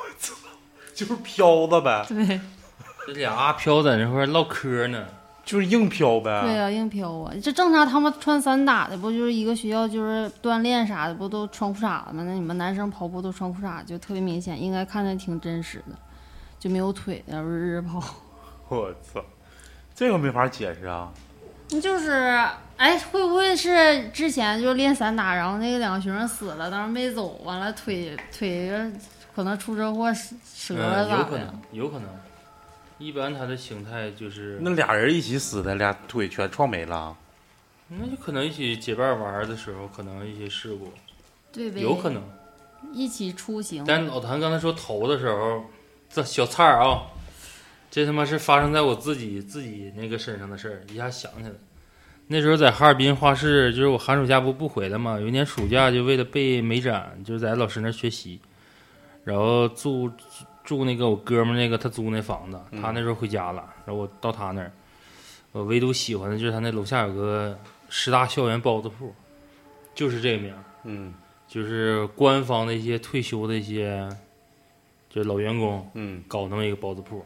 [0.94, 2.38] 就是飘子呗，对
[3.06, 5.06] 这俩阿飘在那块唠嗑呢，
[5.48, 6.42] 就是硬飘呗。
[6.42, 7.32] 对啊，硬飘啊！
[7.42, 12.22] 这正常，他们穿散打的不就是一个学校就是锻炼啥的，不都穿裤衩子吗？
[12.26, 15.96] 那你们男生跑步都穿裤衩，就特别明显，应该看着挺真实的，
[16.58, 17.98] 就没有腿的日日跑。
[18.68, 19.24] 我操，
[19.94, 21.10] 这个没法解释啊。
[21.80, 22.38] 就是，
[22.76, 28.70] 哎，会不会是之前就练散打，然后那个两个学生死了，当时没走，完了腿腿
[29.34, 30.12] 可能出车祸
[30.66, 31.18] 折了嗯，咋的？
[31.18, 32.08] 有可能，有可能。
[32.98, 37.16] 一般它的形态就是，那俩人一起死的，俩腿全撞没了。
[37.88, 40.92] 那就可能一起结伴玩儿的时候，可能一些事故，
[41.52, 41.80] 对呗？
[41.80, 42.22] 有可能。
[42.92, 43.82] 一起出行。
[43.86, 45.64] 但老谭刚才说头的时候，
[46.10, 47.02] 这小菜儿啊，
[47.90, 51.54] 这他妈是发生在我自己自己那个身上的事儿，一下想起来。
[52.26, 58.38] 那时候在哈尔滨画室，就是我寒暑假不不回来嘛，有一年暑假就为了备美展，就是在老师那儿学习，
[59.24, 60.10] 然后住
[60.68, 64.70] 住那个我哥们儿那个他租那房子，他那时候回家了，然后我到他那儿，
[65.52, 69.14] 我唯独喜欢的就是他那楼下有个十大校园包子铺，
[69.94, 71.14] 就是这个名儿，嗯。
[71.48, 74.06] 就是官方的一些退休的一些
[75.08, 77.24] 就是老员工嗯，搞那么一个包子铺。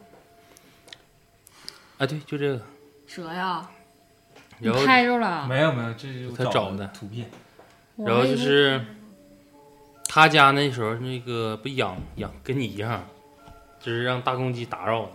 [1.99, 2.63] 啊，对，就这个。
[3.05, 3.69] 蛇呀，
[4.61, 7.29] 你然后拍着了，没有没有，这是他找的图片。
[7.97, 8.81] 然后就是
[10.05, 13.05] 他家那时候那个不养养跟你一样，
[13.83, 15.13] 就是让大公鸡打扰的，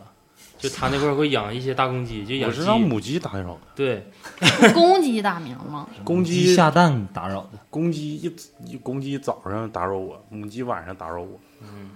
[0.60, 2.68] 就他那块儿会养一些大公鸡，就养鸡我是。
[2.68, 4.06] 让母鸡打扰的，对，
[4.74, 5.88] 公鸡打鸣吗？
[6.04, 11.92] 公鸡鸡下蛋打扰的，公鸡一一公鸡早上打扰我，母鸡晚上打扰我，嗯，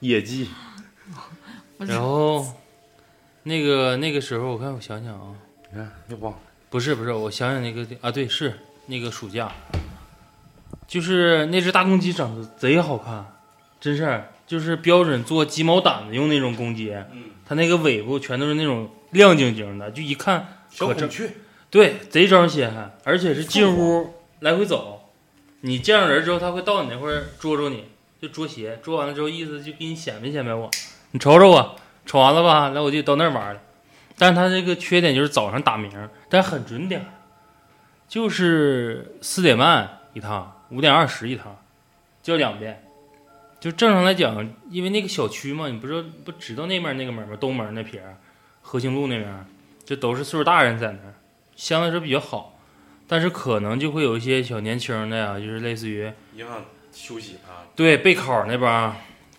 [0.00, 0.48] 野鸡，
[1.78, 2.46] 然后
[3.42, 5.34] 那个那个时候我看我想想啊，
[5.70, 6.38] 你看又忘了，
[6.70, 9.50] 不是不是，我想想那个啊，对，是那个暑假，
[10.86, 13.26] 就是那只大公鸡长得贼好看，
[13.80, 20.40] 真是就是标准做鸡毛掸子用那种公鸡，嗯，它那个尾部全都是那种亮晶晶的，就一看
[20.78, 21.30] 可正，小孔雀，
[21.70, 25.08] 对，贼招人稀罕，而且是进屋来回走，
[25.62, 27.86] 你见着人之后，它会到你那块儿捉捉你，
[28.20, 30.70] 就捉鞋，捉完了之后意思就给你显摆显摆我，
[31.12, 33.60] 你瞅瞅我，瞅完了吧，来我就到那儿玩了。
[34.18, 35.90] 但是它这个缺点就是早上打鸣，
[36.28, 37.06] 但是很准点儿，
[38.06, 41.56] 就是四点半一趟，五点二十一趟，
[42.22, 42.81] 叫两遍。
[43.62, 47.36] 就正常来讲，因为那个小区嘛，你不知道不知道那面那个门吗？
[47.40, 48.16] 东门那撇儿，
[48.60, 49.46] 和兴路那边儿，
[49.84, 51.14] 就都是岁数大人在那儿，
[51.54, 52.58] 相对来说比较好。
[53.06, 58.96] 但是可能就会有一些小年轻的呀，就是类似于影响休息啊，对备考那帮儿，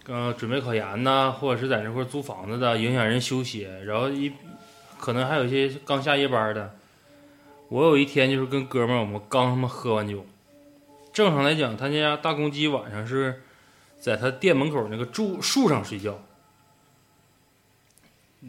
[0.08, 3.68] 呃，准备考研呐，或者是在那块儿租房子的，影响人休息。
[3.86, 4.32] 然后一
[5.02, 6.74] 可能还有一些刚下夜班的。
[7.68, 10.26] 我有一天就是跟哥们儿，我们刚他妈喝完酒，
[11.12, 13.42] 正常来讲，他家大公鸡晚上是
[14.04, 16.20] 在他店门口那个树树上睡觉。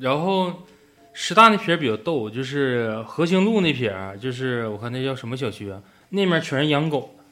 [0.00, 0.52] 然后
[1.12, 7.22] 师大那撇儿比较逗，就是和兴路那撇儿，就是我看那叫什么小区啊，那面全是养狗的。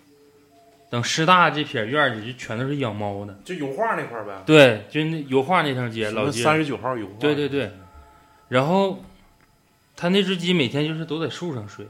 [0.89, 3.37] 等师大这片儿院里就全都是养猫的。
[3.45, 6.45] 就油画那块儿呗，对，就那油画那条街，老街。
[6.45, 7.73] 三十九号油画，对对对，
[8.49, 9.03] 然后
[9.97, 11.85] 他那只鸡每天就是都在树上睡，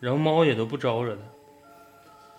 [0.00, 1.22] 然后猫也都不招惹它，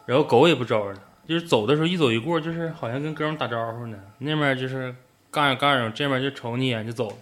[0.05, 3.97] 然后狗也不招惹它，就是走的时候一走一过，就是好像跟哥们打招呼呢。
[4.19, 4.95] 那边就是
[5.31, 7.17] 干着干着，这边就瞅你一眼就走。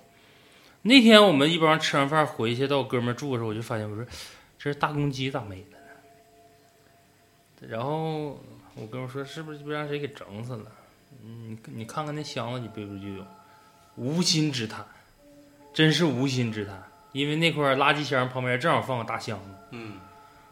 [0.82, 4.06] 那天我们一帮吃完饭回去到我哥们住的时候，我就发现我说
[4.58, 5.78] 这是大公鸡咋没了
[7.62, 7.68] 呢？
[7.70, 8.38] 然后
[8.76, 10.66] 我哥们说是不是被让谁给整死了？
[11.24, 13.26] 嗯，你你看看那箱子里背不就有？
[13.96, 14.86] 无心之谈，
[15.74, 16.84] 真是无心之谈。
[17.13, 20.00] 因为那块垃圾箱旁边正好放个大箱子，嗯，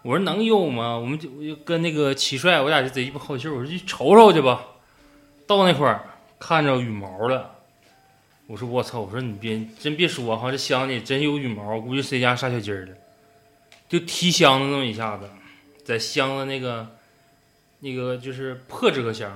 [0.03, 0.97] 我说能有吗？
[0.97, 4.65] 我们就我就跟那个齐帅，我俩就贼鸡巴好奇，我说去瞅瞅去吧。
[5.45, 6.03] 到那块儿
[6.39, 7.51] 看着羽毛了，
[8.47, 9.01] 我说我操！
[9.01, 12.93] 我说你别真别说哈，这箱里真有羽毛，我估计谁家杀小鸡儿了，
[13.89, 15.29] 就踢箱子那么一下子，
[15.83, 16.87] 在箱子那个
[17.79, 19.29] 那个就是破纸壳箱，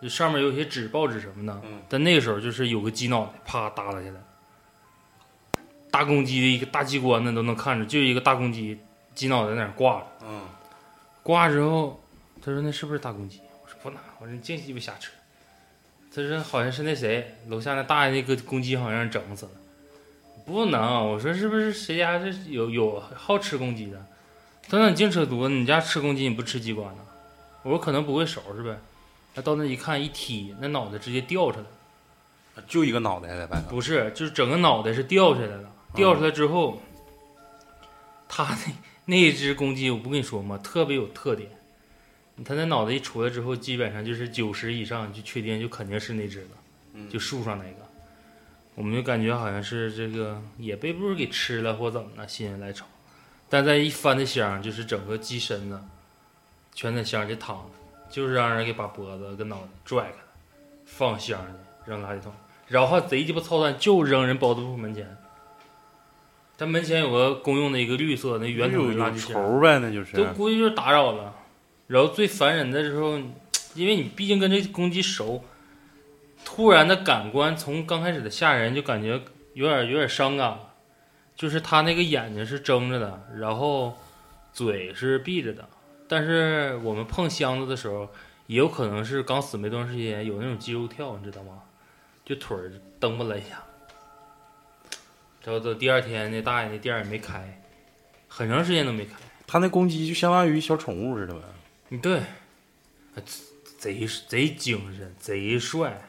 [0.00, 1.60] 就上面有些纸、报纸什么的。
[1.64, 8.78] 嗯但那个时候就是有个鸡脑袋，啪耷拉下来，大公鸡的一个大鸡冠子都能看着，就一个大公鸡
[9.16, 10.06] 鸡脑袋在那儿挂着。
[10.22, 10.42] 嗯，
[11.24, 12.00] 挂之后，
[12.40, 13.40] 他说那是不是大公鸡？
[13.64, 15.10] 我说不能，我说你净鸡巴瞎扯。
[16.14, 19.52] 他说好像是那谁楼下那大爷那个公鸡好像整死了。
[20.46, 24.06] 不能，我说是不是谁家是有有好吃公鸡的？
[24.68, 27.02] 他说你净扯犊子，你家吃公鸡你不吃鸡冠呢？
[27.62, 28.78] 我说可能不会收拾呗。
[29.34, 32.64] 他到那一看一踢，那脑袋直接掉出来了。
[32.66, 35.70] 就一个脑袋在外头，不是，就是整个脑袋是掉下来了。
[35.94, 36.80] 掉出来之后，
[38.28, 38.72] 他那
[39.08, 40.58] 那只公鸡，我不跟你说吗？
[40.58, 41.48] 特别有特点。
[42.44, 46.48] 它那脑袋一出来之后，基本上就是九十以上，就确定就肯定是那只了，
[46.92, 47.76] 嗯就树上那个。
[48.74, 52.84] 我们就感觉好像是这个也被不是给吃了或怎么了，心血来潮。
[53.48, 55.80] 但在一翻那箱，就是整个鸡身子
[56.74, 57.70] 全在箱里躺着，
[58.10, 60.18] 就是让人给把脖子跟脑袋拽开，
[60.84, 61.52] 放箱里
[61.86, 62.32] 扔垃圾桶。
[62.66, 65.16] 然后贼鸡巴操蛋，就扔人包子铺门前。
[66.58, 71.34] 他门前有个公用的一个绿色那圆筒垃圾箱，仇呗，那就是就估计就是打扰了。
[71.86, 73.18] 然后最烦人的时候，
[73.74, 75.44] 因为你毕竟跟这公鸡熟，
[76.44, 79.20] 突然的感官从刚开始的吓人，就感觉
[79.54, 80.58] 有点有点伤感。
[81.36, 83.94] 就是他那个眼睛是睁着的，然后
[84.54, 85.68] 嘴是闭着的。
[86.08, 88.08] 但是我们碰箱子的时候，
[88.46, 91.58] 也有可能是刚死没多长时间，有那种肌肉跳，你知道吗？
[92.24, 93.62] 就腿儿蹬吧了一下。
[95.46, 97.62] 然后到第二天，那大爷那店儿也没开，
[98.26, 99.12] 很长时间都没开。
[99.46, 101.40] 他那公鸡就相当于小宠物似的呗。
[101.90, 103.22] 嗯，对，啊
[103.78, 106.02] 贼贼精神，贼帅。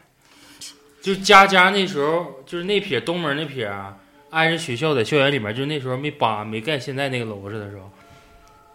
[1.04, 4.00] 就家家那时候，就是那撇东门那撇啊，
[4.32, 7.92] 挨着学校在校园里面，就那时候没扒没盖现在那个楼似的时候，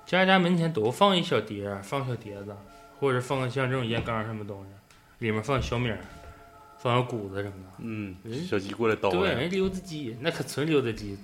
[0.07, 2.57] 家家门前都放一小碟儿，放小碟子，
[3.01, 4.71] 或者放个像这种烟缸什么东西，
[5.27, 5.99] 里面放小米儿，
[6.83, 7.73] 放点谷子什么的。
[7.79, 9.41] 嗯，小鸡过来叨对，来。
[9.43, 11.17] 人溜达鸡，那可纯溜达鸡。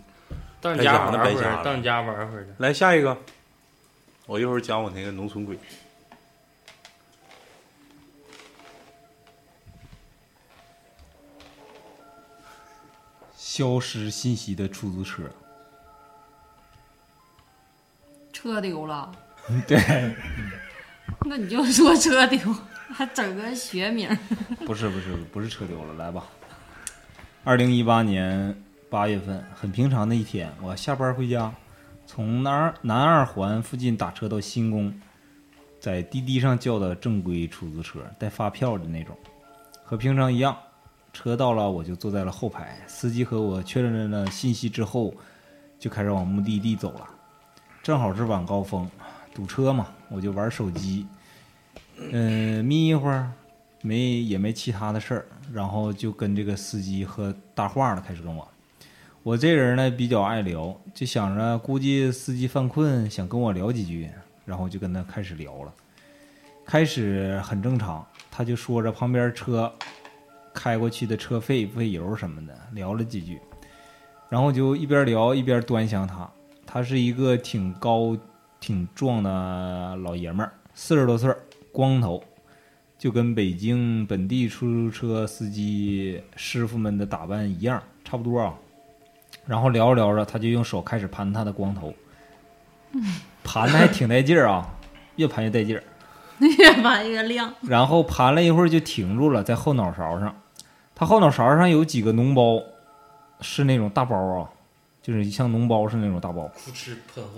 [0.60, 2.54] 到你家玩会儿，到你家玩会儿的。
[2.58, 3.16] 来下一个，
[4.26, 5.58] 我一会儿讲我那个农村鬼。
[13.36, 15.24] 消失信息的出租车，
[18.32, 19.10] 车丢了，
[19.66, 19.76] 对，
[21.26, 22.38] 那你就说车丢，
[22.88, 24.18] 还整个学名儿。
[24.66, 26.24] 不是不是不是车丢了，来吧。
[27.44, 28.54] 二零一八年
[28.90, 31.52] 八月份，很平常的一天，我下班回家，
[32.06, 34.92] 从南二南二环附近打车到新宫，
[35.80, 39.16] 在滴滴上叫的正规出租车，带发票的那种，
[39.84, 40.56] 和平常一样。
[41.10, 45.12] 车到了，我就坐在了后排，司机和我确认了信息之后，
[45.78, 47.08] 就开始往目的地走了。
[47.82, 48.88] 正好是晚高峰，
[49.34, 51.06] 堵车嘛，我就玩手机，
[52.12, 53.30] 嗯、眯一会儿，
[53.82, 58.46] 没也没其他的事儿，然后就跟这个司机和搭话了，开始跟我。
[59.22, 64.08] 我这人呢比较爱聊，就想着估计司机犯困，想跟我聊几句，
[64.46, 65.72] 然后就跟他开始聊了。
[66.64, 69.70] 开始很正常，他就说着旁边车
[70.54, 73.38] 开过去的车费、费油什么的，聊了几句，
[74.28, 76.28] 然后就一边聊一边端详他。
[76.64, 78.16] 他是一个挺高、
[78.60, 81.38] 挺壮的老爷们儿，四十多岁儿，
[81.78, 82.20] 光头，
[82.98, 88.52] 就跟北京本地出租车司机师傅们的打扮一样，差不多啊。
[89.46, 91.94] 然后聊着聊着，他就用手开始盘他的光头，
[93.44, 94.68] 盘的还挺带劲儿啊，
[95.14, 95.84] 越盘越带劲儿。
[96.40, 97.54] 越盘越亮。
[97.62, 100.34] 然后盘了一会儿就停住了，在后脑勺上。
[100.96, 102.60] 他后脑勺上有几个脓包，
[103.40, 104.50] 是那种大包啊，
[105.00, 106.50] 就是像脓包是那种大包。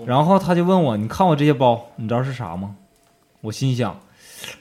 [0.06, 2.74] 然后他就问我：“你看我这些包，你知道是啥吗？”
[3.42, 3.98] 我心想：“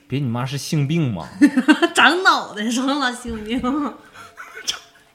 [0.08, 1.28] 别你妈是性病吗？
[1.94, 3.62] 长脑袋上了，性病。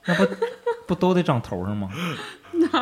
[0.07, 0.27] 那不
[0.87, 1.89] 不都得长头上吗？”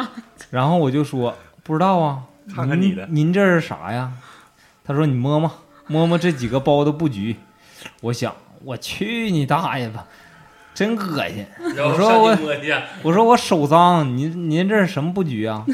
[0.51, 2.23] 然后我就说：“不知道啊，
[2.55, 4.13] 看看你的您您这是啥呀？”
[4.85, 5.51] 他说：“你摸摸
[5.87, 7.37] 摸摸这几个包的布局。”
[8.03, 10.07] 我想：“我去你大爷吧，
[10.75, 11.47] 真恶心！”
[11.79, 12.37] 我说我
[13.03, 15.65] 我说我手脏，您您这是什么布局啊？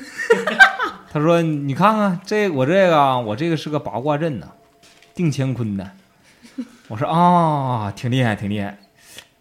[1.10, 4.46] 他说你看看这我这个啊我这个是个八卦阵呢，
[5.18, 5.90] 定乾坤的。
[6.86, 8.78] 我说啊、挺厉害挺厉害。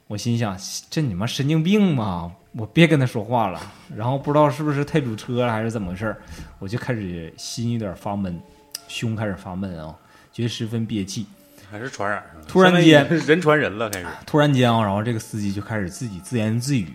[0.07, 0.57] 我心想
[0.89, 2.33] 这你妈神经病吗？
[2.53, 3.61] 我别跟他说话了。
[3.95, 6.17] 然后不知道是不是太堵车了还是怎么回事儿，
[6.57, 8.41] 我就开始心有点发闷，
[8.87, 9.95] 胸开始发闷啊，
[10.33, 11.27] 觉得十分憋气。
[11.69, 14.07] 还是传染上了，突然间人传人了，开始。
[14.25, 16.91] 突然间啊，然后这个司机就开始自己自言自语，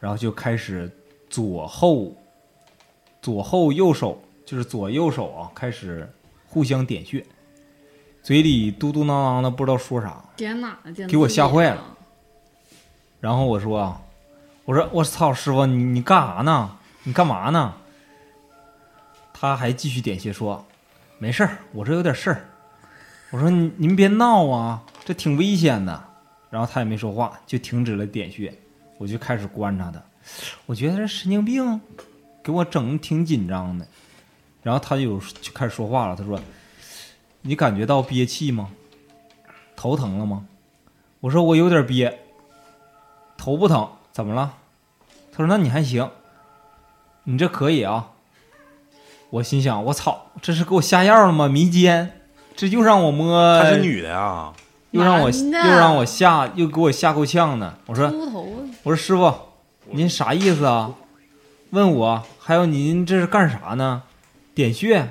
[0.00, 0.90] 然后就开始
[1.28, 2.16] 左后
[3.22, 6.10] 左后右手，就是左右手啊，开始
[6.48, 7.24] 互相点穴，
[8.22, 10.22] 嘴里嘟嘟囔囔的，不知道说啥。
[10.36, 10.78] 点哪？
[10.94, 11.82] 点给我吓坏了。
[13.20, 14.00] 然后我说啊，
[14.64, 16.76] 我说我操，师傅你你干啥呢？
[17.04, 17.74] 你干嘛呢？
[19.32, 20.64] 他还继续点穴说，
[21.18, 22.46] 没事儿，我这有点事儿。
[23.30, 26.04] 我说您您别闹啊，这挺危险的。
[26.50, 28.52] 然后他也没说话，就停止了点穴。
[28.98, 30.02] 我就开始观察他，
[30.66, 31.80] 我觉得这神经病，
[32.42, 33.86] 给我整的挺紧张的。
[34.62, 35.18] 然后他就
[35.54, 36.38] 开始说话了，他说
[37.42, 38.70] ：“你感觉到憋气吗？
[39.76, 40.44] 头疼了吗？”
[41.20, 42.20] 我说：“我有点憋，
[43.36, 44.54] 头不疼，怎么了？”
[45.32, 46.10] 他说：“那你还行，
[47.24, 48.10] 你这可以啊。”
[49.30, 51.46] 我心想：“我操，这是给我下药了吗？
[51.48, 52.20] 迷奸，
[52.56, 54.52] 这又让我摸，她是女的啊，
[54.90, 57.78] 又让我又让我吓，又给我吓够呛呢。
[57.86, 58.10] 我说
[58.82, 59.32] 我说师傅，
[59.90, 60.92] 您啥意思啊？
[61.70, 64.02] 问我，还有您这是干啥呢？
[64.52, 65.08] 点穴？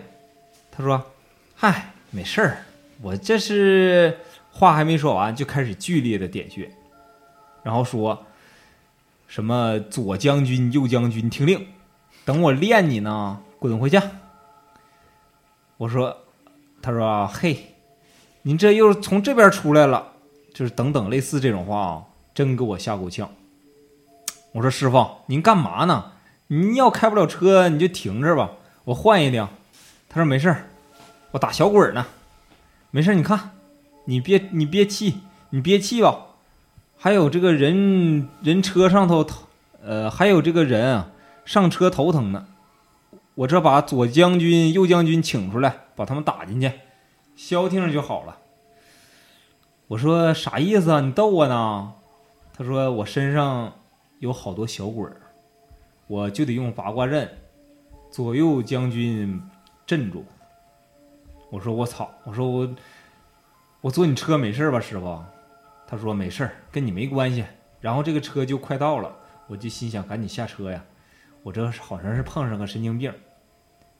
[0.69, 1.01] 他说，
[1.55, 2.65] 嗨，没事儿，
[3.01, 4.17] 我这是
[4.51, 6.71] 话还没说完，就开始剧烈的点穴，
[7.63, 8.25] 然后说
[9.27, 11.67] 什么左将军、右将军听令，
[12.25, 13.99] 等我练你呢，滚回去。
[15.77, 16.17] 我说，
[16.81, 17.75] 他说嘿，
[18.41, 20.13] 您这又从这边出来了，
[20.53, 22.03] 就是等等类似这种话啊，
[22.33, 23.29] 真给我吓够呛。
[24.51, 26.13] 我说师傅，您干嘛呢？
[26.47, 28.49] 您要开不了车，你就停这儿吧，
[28.85, 29.47] 我换一辆。
[30.09, 30.68] 他说没事儿，
[31.31, 32.05] 我打小滚呢。
[32.91, 33.51] 没事，你看，
[34.05, 35.21] 你憋你憋气，
[35.51, 36.25] 你憋气吧。
[36.97, 39.45] 还有这个人人车上头头，
[39.83, 41.11] 呃，还有这个人啊
[41.45, 42.47] 上车头疼呢。
[43.35, 46.71] 我这把左将军、右将军请出来，把他们打进去，
[47.35, 48.37] 消停着就好了。
[49.87, 50.99] 我说啥意思啊？
[50.99, 51.93] 你逗我呢？
[52.51, 53.71] 他说我身上
[54.19, 55.21] 有好多小鬼儿，
[56.07, 57.29] 我就得用八卦阵，
[58.11, 59.41] 左右将军
[59.85, 60.25] 镇住。
[61.49, 62.09] 我说我操！
[62.23, 62.69] 我说我
[63.81, 65.19] 我坐你车没事吧，师傅？
[65.87, 67.43] 他说没事，跟你没关系。
[67.81, 69.11] 然后这个车就快到了，
[69.47, 70.83] 我就心想赶紧下车呀。
[71.41, 73.13] 我这好像是碰上个神经病。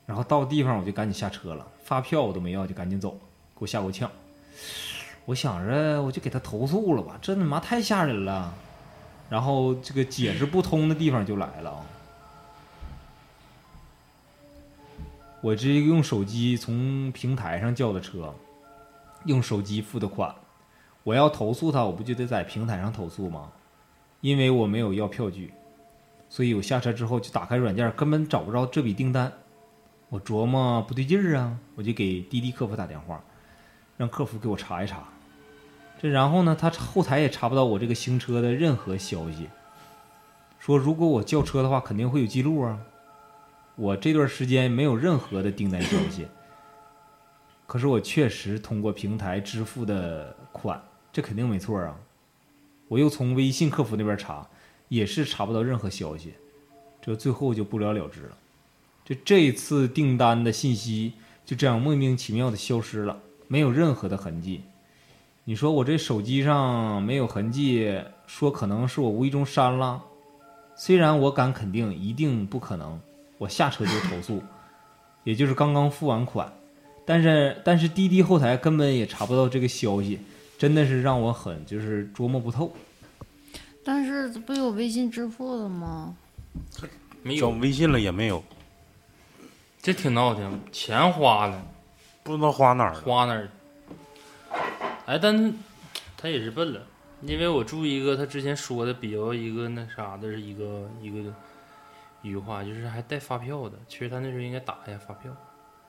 [0.05, 4.09] 然后到地方我就赶紧下车了，发票我都没要就赶紧走，给我吓够呛。
[5.25, 8.53] 我想着我就给他投诉了吧，这他妈太吓人了。
[9.29, 11.85] 然后这个解释不通的地方就来了啊。
[15.41, 18.33] 我这用手机从平台上叫的车，
[19.25, 20.35] 用手机付的款。
[21.03, 23.49] 我要投诉他，我不就得在平台上投诉吗？
[24.19, 25.53] 因为我没有要票据，
[26.27, 29.31] 所以我下车之后就打开软件，根本找不着这笔订单。
[30.09, 33.23] 我琢磨不对劲儿啊，我就给滴滴客服打电话，
[33.95, 35.03] 让客服给我查一查。
[36.01, 39.47] 这然后呢，他后台也查不到我这个行车的任何消息。
[40.59, 42.77] 说如果我叫车的话，肯定会有记录啊。
[43.79, 46.27] 我这段时间没有任何的订单消息，
[47.65, 51.95] 可是我确实通过平台支付的款，这肯定没错啊。
[52.89, 54.45] 我又从微信客服那边查，
[54.89, 56.33] 也是查不到任何消息，
[57.01, 58.37] 这最后就不了了之了。
[59.05, 61.13] 就这次订单的信息
[61.45, 63.17] 就这样莫名其妙的消失了，
[63.47, 64.63] 没有任何的痕迹。
[65.45, 70.03] 你说我这手机上没有痕迹，说可能是我无意中删了，
[70.75, 72.99] 虽然我敢肯定一定不可能。
[73.39, 74.43] 我下车就投诉，
[75.25, 76.53] 也就是刚刚付完款，
[77.03, 80.19] 但是但是滴滴后台根本也查不到这个消息，
[80.59, 82.71] 真的是让我很就是琢磨不透。
[83.83, 86.15] 但是不有微信支付的吗？
[87.23, 88.43] 没有，微信了也没有，
[89.81, 91.65] 这挺闹挺，钱花了，
[92.21, 93.01] 不知道花哪儿了。
[93.01, 93.49] 花哪儿。
[95.05, 95.53] 哎，但他
[96.17, 96.85] 他也是笨了，
[97.21, 101.33] 因为我注意一个他之前说的比较一个那啥的是一个一个
[102.21, 103.77] 一句话，就是还带发票的。
[103.87, 105.31] 其实他那时候应该打一下发票。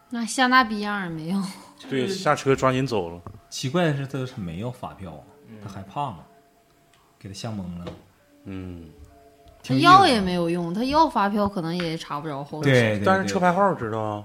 [0.09, 1.43] 那像那逼样也没有。
[1.89, 3.21] 对，下车抓紧走了。
[3.49, 5.23] 奇怪的是，他是没要发票，
[5.63, 6.19] 他害怕嘛，
[7.19, 7.93] 给他吓懵了。
[8.45, 8.89] 嗯，
[9.63, 12.71] 他要也没有用，他要发票可能也查不着后续。
[12.71, 14.25] 对，对但是车牌号知道啊，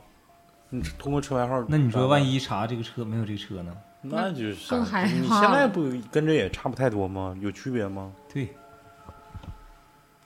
[0.69, 1.63] 你通过车牌号。
[1.67, 3.75] 那你说万一查这个车没有这个车呢？
[4.07, 5.81] 那就是啥更害你怕现在不
[6.11, 7.35] 跟这也差不太多吗？
[7.41, 8.13] 有区别吗？
[8.31, 8.55] 对，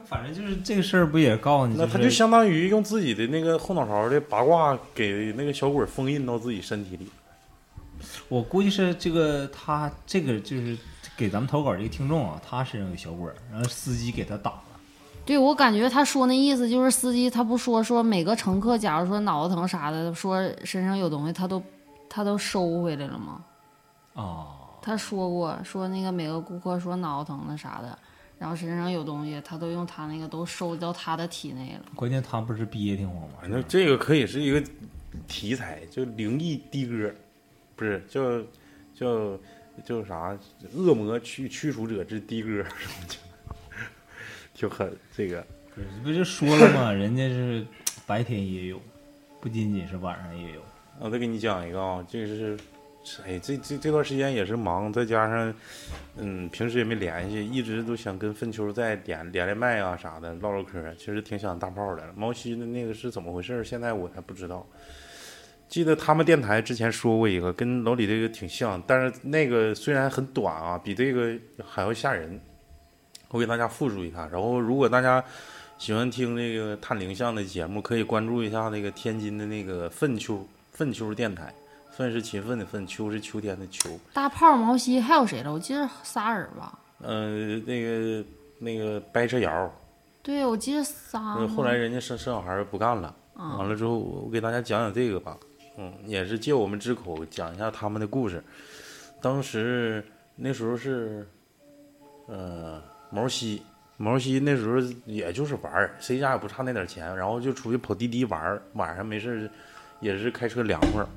[0.10, 1.76] 反正就是这个事儿，不也告诉你？
[1.78, 7.08] 那他就相当于用自己的那个后脑勺的八卦给那个小鬼封印到自己身体里。
[8.28, 10.76] 我估计是这个他这个就是
[11.16, 14.64] 给咱们投稿这个听众啊，他身上有小鬼儿，然后司机给他打了。
[15.26, 21.62] 对我感觉他说那意思就是司机他不说说每个乘客，假如说脑子疼啥的，说身上有东西，他都
[22.10, 23.44] 他都收回来了吗？
[24.14, 24.48] 哦，
[24.82, 27.96] 他说过说那个每个顾客说脑子疼的啥的，
[28.40, 31.86] 然后身上有东西，他都用他那个都收到他的体内了。
[31.94, 33.36] 关键他不是憋挺慌吗？
[33.42, 34.64] 反正这个可以是一个
[35.28, 37.14] 题材，就灵异的哥，
[37.76, 38.42] 不是叫
[38.96, 39.38] 叫
[39.84, 40.38] 叫啥？
[40.74, 43.16] 恶魔驱驱除者之的哥，什么的，
[44.54, 44.90] 挺狠。
[45.14, 46.92] 这个不是不就说了吗？
[46.94, 47.66] 人家是
[48.08, 48.82] 白天也有，
[49.42, 50.62] 不仅仅是晚上也有。
[51.00, 52.58] 我再给你讲一个啊，这个是，
[53.26, 55.54] 哎，这这这段时间也是忙，再加上，
[56.18, 62.04] 嗯，平时也没联系，一直都想跟粪秋再连连连麦啊啥的，唠唠嗑，其实挺想大炮的。
[62.16, 63.64] 毛西的那个是怎么回事？
[63.64, 64.66] 现在我还不知道。
[65.68, 71.34] 记得他们电台之前说过一个，跟老李这个挺像，但是那个虽然很短啊，比这个
[71.66, 72.40] 还要吓人。
[73.30, 75.24] 我给大家复述一下，然后如果大家
[75.78, 81.54] 喜欢听那个探灵像的节目，可以关注一下那个天津的那个粪丘粪丘电台。
[82.00, 83.90] 粪是勤奋的粪，秋是秋天的秋。
[84.14, 85.52] 大炮、毛西还有谁了？
[85.52, 86.80] 我记得仨人吧。
[87.00, 88.24] 呃，那个
[88.58, 89.70] 那个白车瑶，
[90.24, 91.46] 对，我记得仨。
[91.48, 95.38] 后来人家生生小孩儿不干了，嗯完了之后，我给大家讲讲这个吧，
[95.78, 98.42] 嗯，也是借我们之口讲一下他们的故事。
[99.22, 100.02] 当时
[100.38, 101.28] 那时候是，
[102.28, 103.62] 呃，毛西，
[103.98, 109.50] 毛西那时候也就是玩儿，谁家也不差那点钱，然后就出去跑滴滴玩儿，晚上没事儿
[110.00, 111.08] 也是开车凉快儿，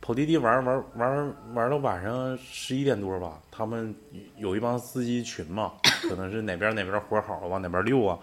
[0.00, 3.94] 跑滴滴玩玩玩玩到晚上十一点多吧，他们
[4.36, 5.72] 有一帮司机群嘛，
[6.08, 8.18] 可能是哪边哪边活好往哪边溜啊，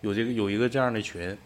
[0.00, 1.36] 有这个有一个这样的群，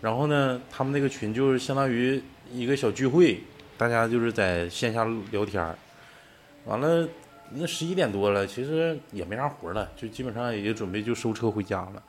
[0.00, 3.40] 然后呢，他们那个群就是相当于一个小聚会，
[3.78, 5.74] 大家就是在线下聊天儿。
[6.64, 7.08] 完了，
[7.50, 12.02] 那十一点多了，其实也没啥活了，就基本上也就准备就收车回家了。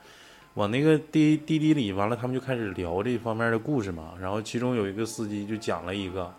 [0.54, 4.12] 往那个滴滴滴里，完了他们就开始聊这方面的故事嘛。
[4.20, 6.32] 然后其中有一个司机就讲了一个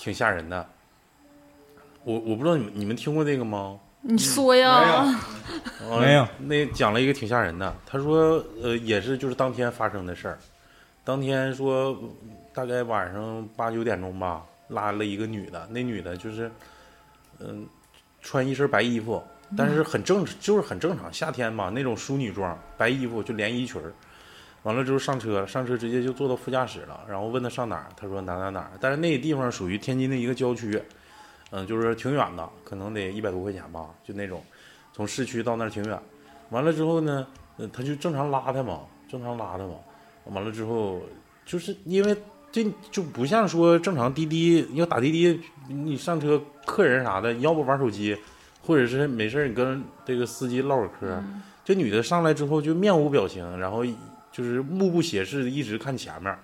[0.00, 0.66] 挺吓人的，
[2.04, 3.78] 我我不知道你们你们听过这个吗？
[4.00, 5.04] 你说呀，
[6.00, 6.26] 没有。
[6.38, 10.38] 那讲了一个挺吓人的，他说呃也是就是当天发生的事儿，
[11.04, 11.94] 当天说
[12.54, 16.50] 大概晚上八九点钟吧，拉了一个女的，那女的就是
[17.38, 17.66] 嗯、
[18.22, 19.22] 穿一身白衣服，
[19.54, 23.92] 但是很正就是很正常，夏天嘛那种淑女装，白衣服就连衣裙儿。
[24.62, 30.80] 完了之后上车了，上车直接就坐到副驾驶了，然后问他上哪儿，他说哪哪哪儿，但是那个地方属于天津的一个郊区，
[31.50, 34.42] 嗯，就是挺远的，可能得一百多块钱吧，就那种，
[34.92, 35.98] 从市区到那儿挺远。
[36.50, 39.74] 完了之后呢，呃，他就正常拉他嘛，正常拉他嘛。
[40.26, 41.00] 完了之后，
[41.46, 42.16] 就是因为
[42.52, 48.16] 这就不像说正常滴滴要打滴滴，你上车客人啥的，要不玩手机，
[48.60, 51.22] 或者是没事儿你跟这个司机唠会儿嗑。
[51.64, 53.84] 这女的上来之后就面无表情，然后
[54.40, 56.34] 就是目不斜视的一直看前面，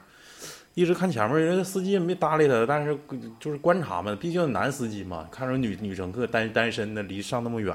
[0.75, 2.95] 一直看前面，人家司机也没搭理他，但是
[3.41, 7.75] 就是观察嘛，毕竟男司机嘛，看着女女乘客单单身的离上那么远，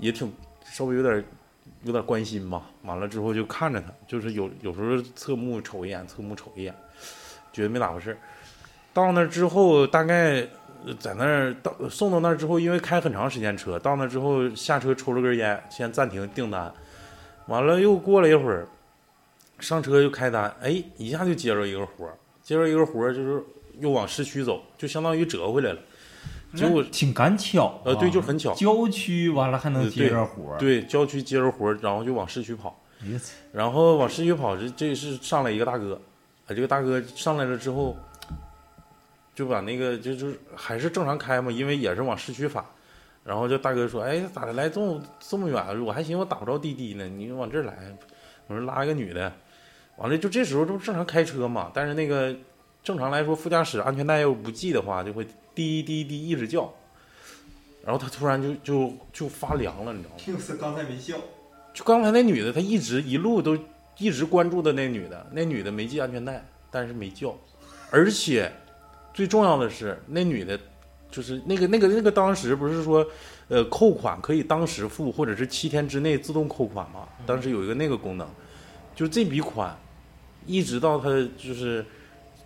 [0.00, 0.32] 也挺
[0.64, 1.24] 稍微有点
[1.84, 2.62] 有点关心吧。
[2.82, 6.74] 完了之后就看着他，就是有有时候侧目瞅一眼，侧目瞅一眼，
[7.52, 8.18] 觉得没咋回事。
[8.92, 10.44] 到那之后，大概
[10.98, 16.72] 在那儿到送到那儿之后，因为开很长时间车，到那之后下车抽了根烟，先暂停订单。
[17.46, 18.68] 完了又过了一会儿，
[19.62, 23.42] 上车就开单，哎，一下就接着一个活儿，接着一个活儿就是
[23.78, 25.78] 又往市区走，就相当于折回来了。
[26.54, 32.78] 结果挺赶巧啊，呃对就很巧郊区完了还能呃接着活儿，对郊区接着活儿，然后就往市区跑。
[33.52, 36.00] 然后往市区跑，这这是上来一个大哥，
[36.46, 37.96] 啊，这个大哥上来了之后，
[39.34, 42.64] 就把那个就就是还是正常开嘛，因为也是往市区返。
[43.24, 45.84] 然后这大哥说：“哎，咋的来这么这么远？
[45.84, 47.96] 我还寻思我打不着滴滴呢，你往这儿来。”
[48.48, 49.32] 我说拉一个女的，
[49.96, 52.34] 完了就这时候这不正常开车嘛，但是那个
[52.82, 56.72] 正常来说副驾驶安全带要不系的话，就会滴滴滴一直叫。
[57.84, 60.22] 然后他突然就就就发凉了，你知道吗？
[60.24, 61.16] 就是刚才没笑，
[61.74, 63.58] 就刚才那女的，她一直一路都
[63.98, 67.36] 一直关注的那女的，那女的没系安全带，但是没叫，
[67.90, 68.52] 而且
[69.12, 70.56] 最重要的是，那女的，
[71.10, 73.04] 就是那个那个那个当时不是说，
[73.48, 77.08] 呃，扣款可以当时付，或者是七天之内自动扣款嘛？
[77.26, 78.28] 当时有一个那个功能，
[78.94, 79.76] 就这笔款，
[80.46, 81.84] 一直到他就是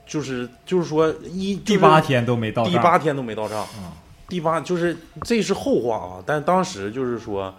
[0.07, 3.91] 就是就是说一第八天都没到账，第八天都没到账嗯，
[4.29, 7.55] 第八就是这是后话啊，但当时就是说，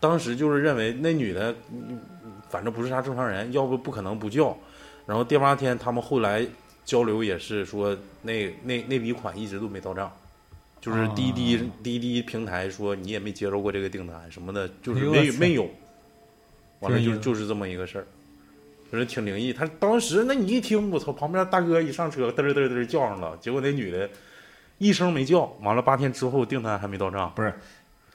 [0.00, 2.00] 当时就是认为那女的，嗯
[2.50, 4.56] 反正不是啥正常人，要不不可能不叫。
[5.06, 6.46] 然后第八天他们后来
[6.84, 10.10] 交流也是说，那那那笔款一直都没到账，
[10.80, 15.68] 就是滴滴、啊滴滴平台说你也没接受过这个订单什么的，就是没没有。
[16.80, 18.06] 完了就就是这么一个事儿，
[18.94, 19.52] 就是挺灵异。
[19.52, 24.08] 他当时那你一听，我操，旁边大哥一上车嘚儿嘚儿嘚儿叫上了，结果那女的
[24.78, 27.32] 一声没叫，完了八天之后订单还没到账。
[27.34, 27.52] 不是，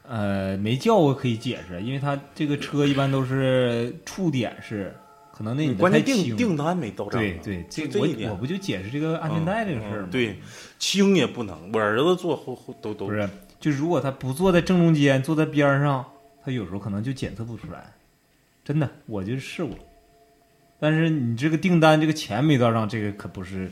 [0.07, 4.95] 呃，没叫我可以解释，因为他这个车一般都是触点是，
[5.33, 7.23] 可能那关键订订单没到账啊。
[7.23, 10.07] 对对，这我这一点我不就解释这个安全带这个事儿吗？
[10.07, 10.39] 嗯对，
[10.77, 16.05] 轻也不能，我儿子坐后后都都不是，就如果他不坐在正中间，坐在边儿上，
[16.43, 17.83] 他有时候可能就检测不出来。
[18.63, 19.75] 真的，我就试过。
[20.79, 23.69] 但是你这个订单，这个钱没到账，这个可不是，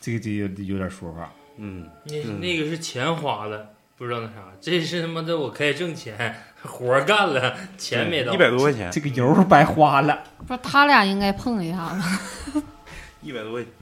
[0.00, 1.32] 这个这有有点说法。
[1.56, 3.68] 嗯，那那个是钱花了，
[3.98, 8.36] 不知道那啥，这是他妈的我该挣钱，活干了，钱没到一。
[8.36, 10.22] 百多块钱，这个油白花了。
[10.46, 12.62] 不是他俩应该碰一下子。
[13.20, 13.72] 一百多块钱。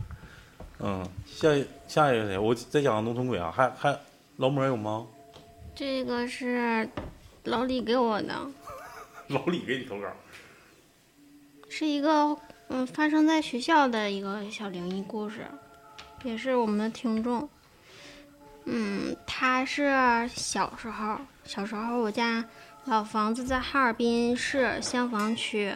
[0.81, 1.49] 嗯，下
[1.87, 2.39] 下一个谁？
[2.39, 3.95] 我再讲个农村鬼啊，还还
[4.39, 5.07] 劳模有吗？
[5.75, 6.89] 这个是
[7.45, 8.35] 老李给我的，
[9.29, 10.09] 老李给你投稿。
[11.71, 12.37] 是一个
[12.69, 15.47] 嗯发生在学校的一个小灵异故事，
[16.25, 17.49] 也是我们的听众。
[18.65, 19.89] 嗯，他是
[20.35, 22.45] 小时候，小时候我家
[22.85, 25.73] 老房子在哈尔滨市香坊区，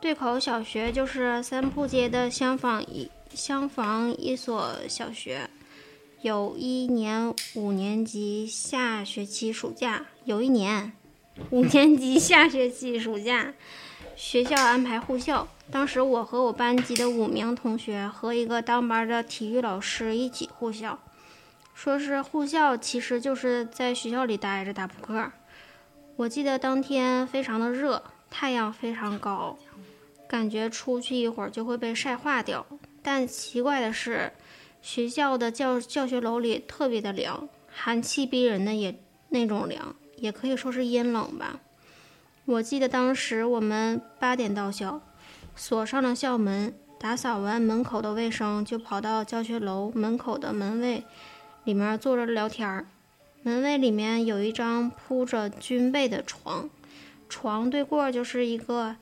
[0.00, 5.48] 对口小学就是三铺街的香坊一香坊一所小学。
[6.20, 10.92] 有一年五年级下学期暑假，有一年
[11.50, 13.52] 五年级下学期暑假，
[14.16, 15.46] 学校安排护校。
[15.70, 20.98] 当时我和我班级的五名同学和一个当班的体育老师一起护校。
[21.74, 25.32] 说是护校，其实就是在学校里待着打扑克。
[26.16, 29.56] 我记得当天非常的热，太阳非常高，
[30.28, 32.66] 感觉出去一会儿就会被晒化掉。
[33.02, 34.30] 但奇怪的是，
[34.82, 38.94] 学校的教教学楼里特别的凉，寒气逼人的也
[39.30, 41.58] 那种凉，也可以说是阴冷吧。
[42.44, 45.00] 我记得当时我们八点到校，
[45.54, 51.04] 锁上了校门，打扫完门口的卫生，就跑到教学楼门口的门卫
[51.62, 52.86] 里面坐着聊天儿。
[53.44, 56.68] 门卫里面有一张铺着军被的床，
[57.28, 58.96] 床对过就是一个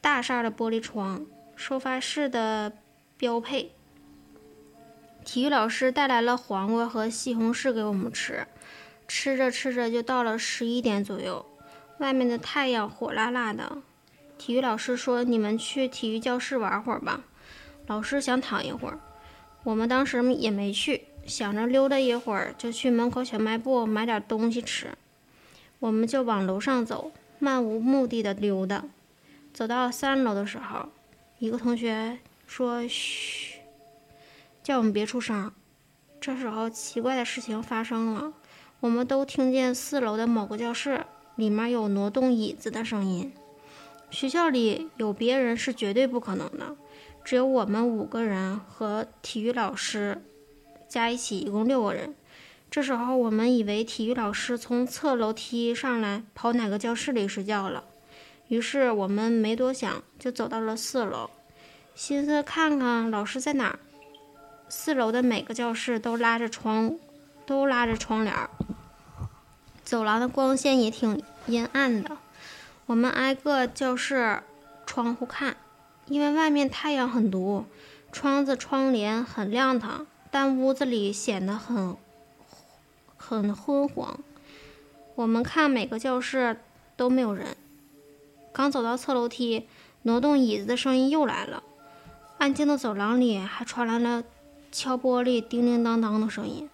[0.00, 2.72] 大扇的玻璃窗，收发室的
[3.16, 3.72] 标配。
[5.24, 8.46] 体育老师带来了黄瓜和西红柿给我们吃，
[9.08, 11.44] 吃着吃着就到了十一点左右，
[12.00, 13.78] 外面的太阳火辣辣的。
[14.36, 17.22] 体育老师说：“你们去体育教室玩会儿吧。”
[17.86, 18.98] 老师想躺一会儿，
[19.64, 24.88] 我们当时也没去，想着溜达一会儿就去门口小卖部买点东西吃。
[25.78, 28.84] 我们就往楼上走，漫无目的的溜达。
[29.52, 30.88] 走到三楼的时候，
[31.38, 33.60] 一个同学说：“嘘。”
[34.62, 35.52] 叫我们别出声。
[36.18, 38.32] 这时候，奇怪的事情发生了，
[38.80, 41.04] 我们都听见四楼的某个教室
[41.40, 43.32] 里面有挪动椅子的声音。
[44.10, 46.76] 学校里有别人是绝对不可能的，
[47.24, 50.22] 只有我们五个人和体育老师
[50.86, 52.14] 加一起，一共六个人。
[52.70, 57.84] 这时候，我们以为体育老师从侧楼梯上来跑哪个教室里睡觉了，
[58.48, 61.30] 于是我们没多想，就走到了四楼，
[61.94, 63.78] 寻思看看老师在哪儿。
[64.68, 66.96] 四楼的每个教室都拉着窗，
[67.46, 68.50] 都拉着窗帘儿。
[69.90, 72.16] 走廊的光线也挺阴暗的。
[72.86, 74.40] 我们挨个教室
[74.86, 75.56] 窗户看，
[76.06, 77.64] 因为外面太阳很毒，
[78.12, 81.96] 窗子窗帘很亮堂，但屋子里显得很
[83.16, 84.16] 很昏黄。
[85.16, 86.60] 我们看每个教室
[86.96, 87.56] 都没有人。
[88.52, 89.66] 刚走到侧楼梯，
[90.02, 91.64] 挪动椅子的声音又来了。
[92.38, 94.22] 安静的走廊里还传来了。
[94.70, 96.70] 敲玻璃叮叮当当的声音，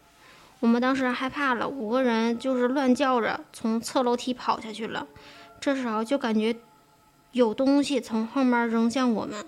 [0.60, 5.06] 我们当时害怕了，五个人就是乱叫着从侧楼梯跑下去了。
[5.60, 6.56] 这时候就感觉
[7.32, 9.44] 有东西从后面扔向我们，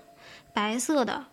[0.53, 1.25] 白色的，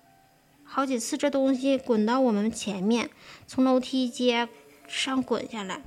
[0.63, 3.09] 好几次这东西滚到我们前面，
[3.45, 4.47] 从楼梯阶
[4.87, 5.81] 上滚下来。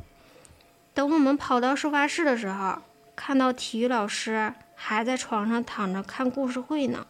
[0.92, 2.82] 等我们跑到收发室的时候，
[3.16, 7.06] 看到体育老师还在床上躺着看故事会呢。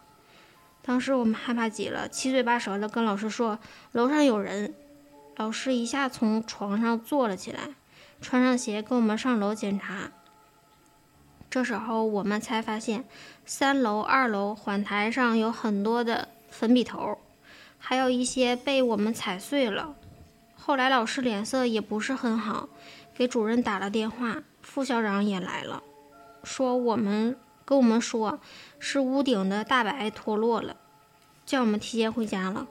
[0.80, 3.58] 当时我们害怕极了，七嘴八舌的跟老师说
[3.90, 4.72] 楼上有人。
[5.38, 7.76] 老师一下从床上坐了起来，
[8.20, 10.10] 穿上鞋跟我们上楼检查。
[11.48, 13.04] 这时候我们才发现，
[13.46, 17.18] 三楼、二楼缓台上有很多的粉笔头，
[17.78, 19.94] 还有一些被我们踩碎了。
[20.56, 22.68] 后来老师脸色也不是很好，
[23.14, 25.84] 给主任打了电话，副校长也来了，
[26.42, 27.38] 说我们。
[27.64, 28.40] 跟我们说，
[28.78, 30.74] 是屋顶的大白脱落了，
[31.44, 32.66] 叫我们提前回家了。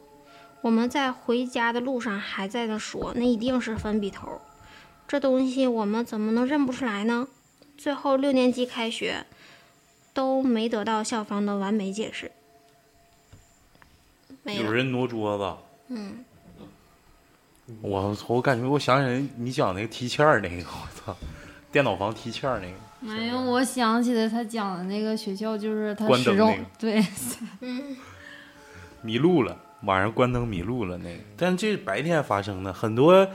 [0.68, 4.42] 我们在回家的路上还在那说，那一定是粉笔头，
[5.08, 7.26] 这东西我们怎么能认不出来呢？
[7.78, 9.26] 最后六年级开学
[10.14, 12.34] 都没得到校方的完美解释。
[14.44, 15.56] 没有人挪桌子，
[15.96, 16.26] 嗯，
[17.80, 21.16] 我我感觉我想起来你讲那个踢毽儿那个，我操，
[21.72, 22.74] 电脑房踢毽儿那个。
[23.00, 27.06] 没有，我想起来他讲的那个学校，就是他关灯始终那个对，
[29.02, 33.28] 迷路了，晚上关灯迷路了那个，但这是白天发生的，很多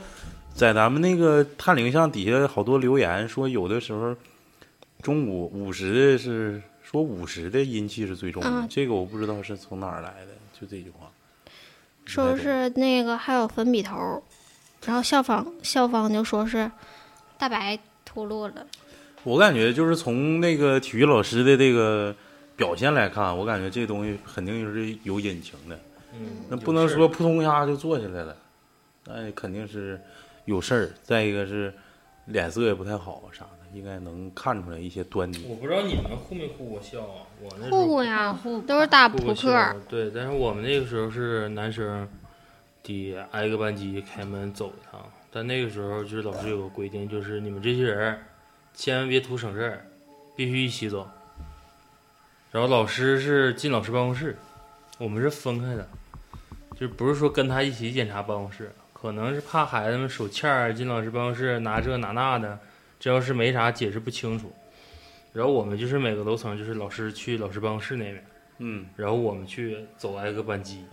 [0.53, 4.15] 在咱们那个探灵像底下好多留言说，有的时候
[5.01, 11.09] 中午午时的是说午时的阴气是最重的，啊这个我不知道是从哪儿来的，就这句话。
[12.05, 14.21] 说是那个还有粉笔头，
[14.85, 16.69] 然后校方校方就说是
[17.37, 18.67] 大白脱落了。
[19.23, 22.13] 我感觉就是从那个体育老师的这个
[22.57, 25.79] 表现来看，我感觉这东西肯定是有隐情的，
[26.13, 28.37] 嗯，那不能说扑通一下就坐下来了，
[29.05, 29.99] 那肯定是
[30.45, 30.89] 有事儿。
[31.03, 31.73] 再一个是
[32.25, 35.45] 脸色也不太好啥的，应该能看出来一些端倪。
[35.49, 37.25] 我不知道你们护没护过校啊？
[37.41, 39.75] 我那护护呀护，都是打扑克。
[39.89, 42.07] 对，但是我们那个时候是男生
[42.83, 45.01] 得挨个班级开门走一趟，
[45.31, 48.23] 但那个时候就是老师有个规定，就是你们这些人儿
[48.73, 49.85] 千万别图省事儿，
[50.35, 51.09] 必须一起走。
[52.51, 54.37] 然后老师是进老师办公室，
[54.99, 55.87] 我们是分开的，
[56.83, 62.59] 就不是说跟他一起检查办公室，可能是怕孩子们手欠儿进老师办公室拿这拿那的，
[62.99, 64.51] 这要是没啥解释不清楚。
[65.31, 68.25] 然后我们就是每个楼层就是老师去老师办公室那边。
[68.57, 70.83] 嗯，然后我们去走挨个班级。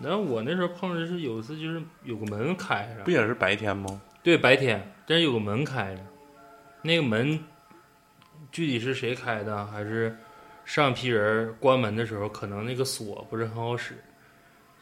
[0.00, 4.00] 然后我那时候碰着是有一次就是有个门开着不，也是白天吗？
[4.22, 6.00] 对，白天，但是有个门开着，
[6.82, 7.42] 那个门
[8.52, 10.16] 具体是谁开的，还是
[10.64, 13.96] 上批人关门的时候可能那个锁不是很好使，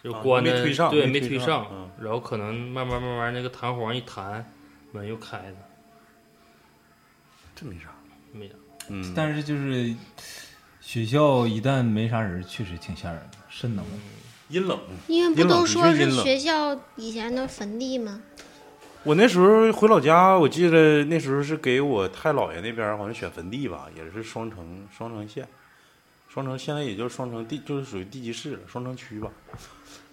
[0.04, 4.44] 就啊关的、没推上对，没推推上嗯然后可能慢慢慢慢那个弹簧一弹，
[4.92, 5.56] 门又开了，
[7.56, 7.86] 这没啥。
[8.30, 8.54] 没啥。
[8.90, 9.94] 嗯，但是就是
[10.80, 13.90] 学校一旦没啥人，确实挺吓人的，瘆得慌。
[14.48, 14.78] 阴冷。
[15.06, 18.20] 因为不都说是学校以前的坟地吗？
[19.04, 25.48] 我那时候回老家，我记得那时候是给我太姥爷那边儿好像选坟地吧，也是双城双城县，
[26.34, 29.30] 双城现在也就是双城地，就是属于地级市了，双城区吧。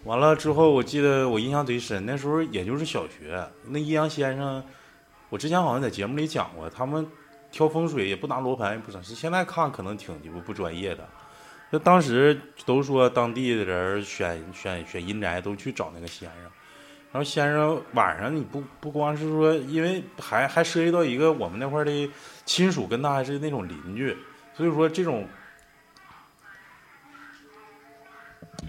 [0.03, 4.63] 完了之后，我记得我印象贼深，那时候也就是小学，那阴阳先生，
[5.29, 7.07] 我之前好像在节目里讲过，他们
[7.49, 11.09] 挑风水也不拿罗盘，也不啥，是现在看可能挺鸡巴不专业的。
[11.71, 16.43] 就当时都说当地的人选选选阴宅都去找那个先生，
[17.11, 22.07] 然后先生晚上你不不光是说，因为还还涉及到一个我们那块的
[22.45, 24.15] 亲属跟他还是那种邻居，
[24.53, 25.27] 所以说这种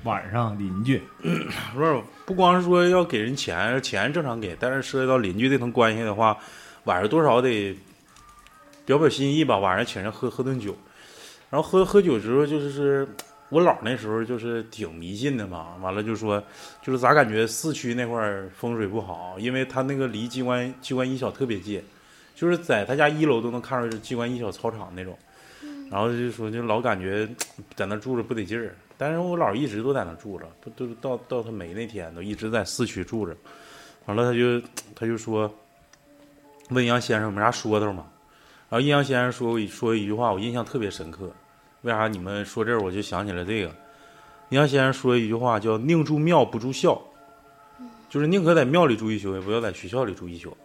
[0.04, 1.02] 晚上邻居。
[1.74, 6.36] 不是不光是说要给人钱，钱正常给，但是涉及到邻居这层关系的话，
[6.84, 7.76] 晚上多少得
[8.84, 10.76] 表表心意吧，晚上请人喝喝顿酒，
[11.50, 13.06] 然后喝喝酒之后就是
[13.48, 16.42] 我姥那时候就是挺迷信的嘛，完了就说
[16.82, 21.82] 就是咋感觉四区那块儿风水不好，因为他那个离机关机关一小特别近，
[22.34, 25.16] 就是在他家一楼都能看着是机关一小操场那种，
[25.90, 27.28] 然后就说就老感觉
[27.76, 28.74] 在那住着不得劲儿。
[29.02, 33.36] 但是我姥一直都在那住着，不都到到他没那天都一直在四区住着。
[34.06, 35.52] 完了他就他就说
[36.68, 38.06] 问阴阳先生没啥说头嘛，
[38.68, 41.28] 然后阴阳先生说说一句话我印象特别深刻，
[41.80, 43.74] 为啥你们说这儿我就想起来这个？
[44.50, 47.02] 阴阳先生说一句话叫“宁住庙不住校”，
[48.08, 50.56] 就是宁可在庙里住一宿，也不要在学校里住一宿。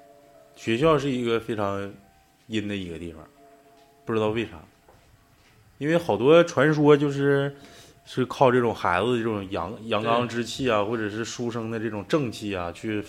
[0.56, 1.92] 学校是一个非常
[2.46, 3.24] 阴的一个地方，
[4.06, 4.52] 不知道为啥，
[5.80, 7.52] 因为好多传说就是。
[8.10, 13.04] 是靠这种孩子的这种阳阳刚之气啊，或者是书生的这种正气啊，去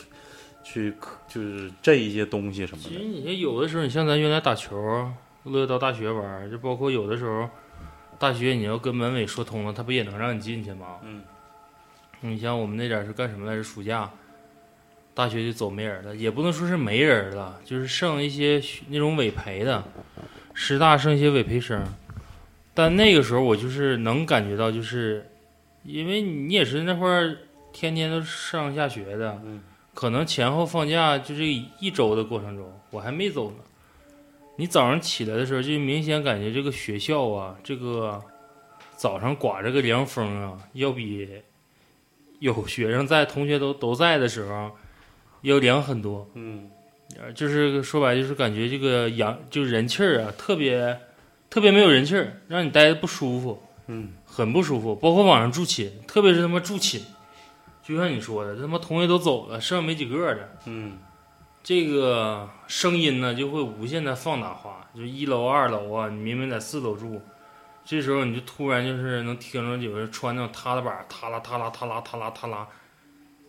[0.64, 0.92] 去
[1.28, 2.90] 就是镇一些东西什么的。
[2.90, 5.08] 其实你像有的时候，你像咱原来打球，
[5.44, 7.48] 乐到大学玩儿，就包括有的时候，
[8.18, 10.96] 大学你要跟门卫说通了，他不也能让你进去吗？
[11.04, 11.22] 嗯。
[12.20, 13.62] 你像我们那点儿是干什么来着？
[13.62, 14.10] 暑假，
[15.14, 19.84] 大学就走没人了，也不能说是没人了，就是剩一些那种委培的，
[20.52, 21.80] 师大剩一些委培生。
[22.78, 25.28] 但那个时候我就是能感觉到，就是
[25.82, 27.36] 因为你也是那会儿
[27.72, 29.60] 天天都上下学的，嗯
[29.92, 31.42] 可能前后放假就这
[31.80, 33.56] 一周的过程中，我还没走呢。
[34.54, 38.22] 你早上起来的时候，就明显感觉这个学校啊，这个
[38.94, 41.28] 早上刮着个凉风啊，要比
[42.38, 44.70] 有学生在、同学都都在的时候
[45.42, 46.24] 要凉很多。
[46.34, 46.70] 嗯
[47.18, 50.96] 呃就是说白了就是感觉这个阳就是人气儿啊，特别
[51.50, 54.94] 特别没有人气儿，让你待的不舒服，嗯很不舒服。
[54.94, 57.00] 包括晚上住寝，特别是他妈住寝，
[57.82, 60.98] 就像你说的，他妈同学都走了，剩下没几个的，嗯
[61.62, 64.88] 这个声音呢就会无限的放大化。
[64.94, 67.20] 就一楼、二楼啊，你明明在四楼住，
[67.84, 72.66] 这时候你就突然就是能听着有人穿那种踏拉板，踏啦踏啦踏啦踏啦踏啦。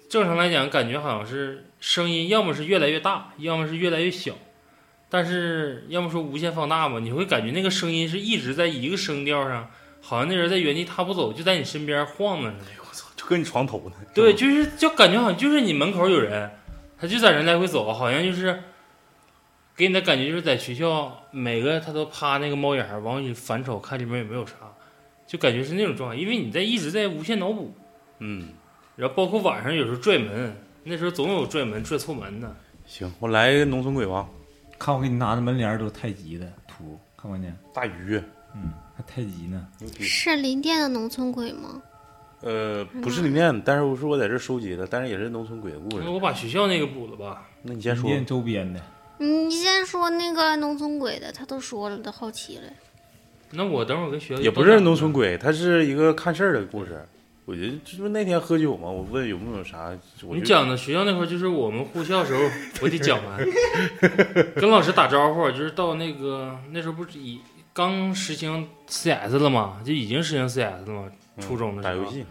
[0.09, 4.33] 正常来讲，感觉好像是声音，要么是越来越大，要么是越来越小。
[5.10, 9.70] 但是要么说无限放大吧，你会感觉那个声音是一直在一个声调上，
[10.01, 12.84] 好像那人在原地踏步走，就在你身边晃呢哎呦。
[12.88, 13.95] 我操，就搁你床头呢。
[14.14, 16.51] 对，就是就感觉好像就是你门口有人，
[16.97, 18.64] 他就在那来回走，好像就是
[19.76, 24.53] 给你的感觉就是在学校每个他都趴那个猫眼儿往里反瞅，看里面有没有啥，
[25.26, 27.74] 就感觉是那种状态，因为你在一直在无限脑补，
[28.20, 28.49] 嗯，
[28.95, 32.55] 然后包括晚上有时候拽门，那时候总有拽门拽错门的。
[32.86, 34.28] 行，我来一个农村鬼吧。
[34.80, 37.53] 看我给你拿的门帘儿都是太极的图，看过没？
[37.73, 38.15] 大鱼，
[38.55, 39.67] 嗯，还太极呢。
[39.99, 41.82] 是林甸的农村鬼吗？
[42.41, 46.09] 呃，不是林甸，但是我是我在这儿收集的，但是也是农村鬼的故事那。
[46.09, 47.45] 我把学校那个补了吧。
[47.61, 48.09] 那你先说。
[48.09, 48.80] 店周边的，
[49.17, 52.63] 你先说那个农村鬼的，他都说了，都好奇了。
[53.51, 57.05] 那我等会儿跟学校也不是农村鬼，他是一个看事儿的故事。
[57.49, 59.91] 我觉得就是那天喝酒嘛，我问有没有啥，
[60.23, 62.41] 我你讲的学校那块儿就是我们护校时候，
[62.79, 63.39] 我得讲完，
[64.55, 67.39] 跟老师打招呼，就是到那个那时候不是已
[67.73, 72.23] 刚实行 CS 了嘛，就已经实行 CS 了嘛，初中的时候打游戏，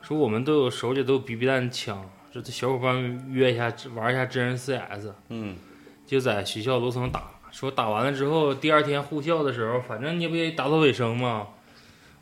[0.00, 2.02] 说我们都有手里都有 BB 弹枪，
[2.32, 5.54] 说这小伙伴们约一下玩一下真人 CS，嗯。
[6.04, 11.46] 就在学校楼层打，说打完了之后，第二天护校的时候，反正你不也打扫卫生嘛，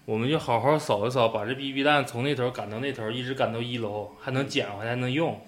[0.04, 5.40] 我们就好好扫一扫，把这 BB 弹从那头赶到那头，一直赶到一楼，还能捡回来，还能用。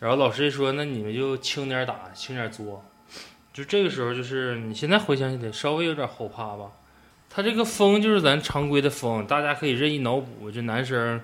[0.00, 2.84] 然后老师一说，那你们就轻点打，轻点作。
[3.52, 6.70] 就这个时候，就是你现在回想起来，稍微有点后怕吧。
[7.30, 11.20] 他这个风就是咱常规的风，大家可以任意脑补，这男生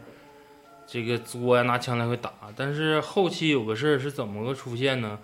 [0.86, 2.32] 这个作呀，拿枪来回打。
[2.54, 5.18] 但是后期有个事儿是怎么个出现呢？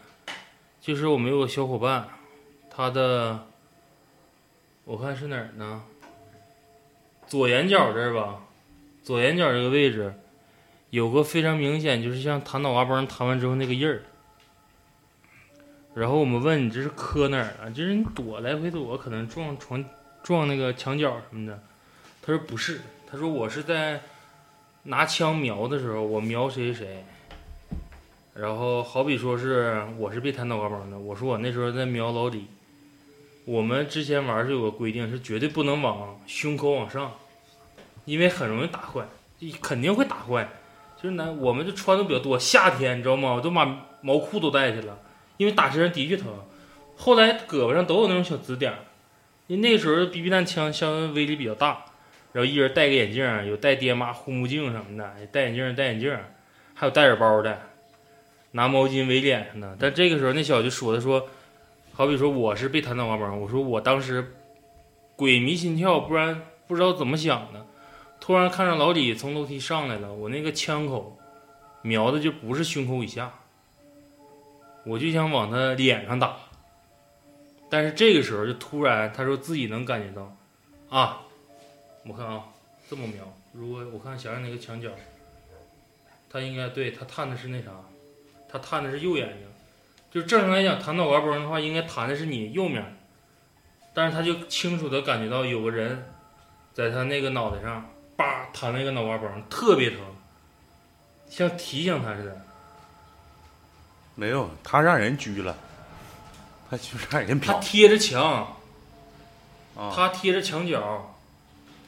[0.80, 2.08] 就是我们有个小伙伴，
[2.70, 3.46] 他的
[4.84, 5.82] 我看是哪儿呢？
[7.30, 8.40] 左眼角这儿吧，
[9.04, 10.12] 左眼角这个位置
[10.90, 14.02] 有个非常明显，就是像弹脑瓜崩弹完之后那个印儿。
[15.94, 17.70] 然后我们问你这是磕哪儿了？
[17.70, 19.84] 就是你躲来回躲，可能撞床
[20.24, 21.62] 撞那个墙角什么的。
[22.20, 24.00] 他说不是，他说我是在
[24.82, 27.04] 拿枪瞄的时候，我瞄谁谁。
[28.34, 32.46] 然后好比说是我是被弹脑瓜崩的，我说我那时候在瞄老李。
[33.44, 37.12] 我们之前玩是有个规定，是绝对不能往胸口往上，
[38.04, 39.04] 因为很容易打坏，
[39.62, 40.48] 肯定会打坏。
[40.96, 43.32] 就是男，我们就穿的比较多，夏天你知道吗？
[43.32, 44.98] 我都把毛裤都带去了，
[45.38, 46.28] 因为打身上的确疼。
[46.96, 48.78] 后来胳膊上都有那种小紫点儿，
[49.46, 51.84] 因为那时候 BB 弹枪相对威力比较大，
[52.32, 56.14] 然后一人戴个眼镜，有戴爹妈护目镜什么的，戴眼镜戴眼镜，
[56.74, 57.58] 还有带着包的，
[58.50, 59.76] 拿毛巾围脸上的。
[59.80, 61.28] 但这个时候那小子就说的说。
[61.92, 64.32] 好比说我是被弹脑瓜崩，我说我当时
[65.16, 67.66] 鬼迷心窍，不然不知道怎么想的，
[68.20, 71.18] 突然看着老李从楼梯上来了，我那个枪口
[71.82, 73.32] 瞄的就不是胸口以下，
[74.84, 76.36] 我就想往他脸上打，
[77.70, 80.36] 但是这个时候就突然他说自己能感觉到，
[80.90, 81.22] 啊，
[82.06, 82.44] 我看啊，
[82.88, 84.90] 这么瞄，如果我看想想那个墙角，
[86.28, 87.70] 他应该对他探的是那啥，
[88.48, 89.46] 他探的是右眼睛。
[90.10, 92.96] 就正常来讲，弹脑瓜崩的话，应该弹的是你右面，
[93.94, 96.04] 但是他就清楚的感觉到有个人
[96.72, 97.88] 在他那个脑袋上，
[98.20, 99.98] 叭弹了一个脑瓜崩，特别疼，
[101.30, 102.44] 像提醒他似的。
[104.14, 105.56] 没有，他让人狙了，
[106.68, 108.22] 他就让人他贴着墙，
[109.74, 109.90] 啊。
[109.94, 111.16] 他贴着墙角，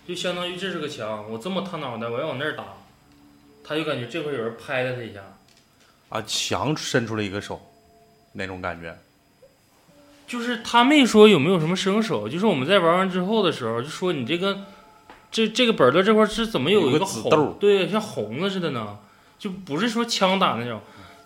[0.08, 2.64] 就相当于这是个墙，我这么探脑袋，我要往那儿打，
[3.62, 5.20] 他就感觉这会儿有人拍了他一下。
[6.08, 7.60] 啊，墙伸出了一个手，
[8.32, 8.96] 那种感觉。
[10.26, 14.64] 就是他没说有没有什么生手，就是我们在玩完之后的时候，就说你这个
[15.32, 18.98] 这这个本儿的这块儿是怎么有一个红对，像红的似的呢，
[19.38, 20.80] 就不是说枪打那种。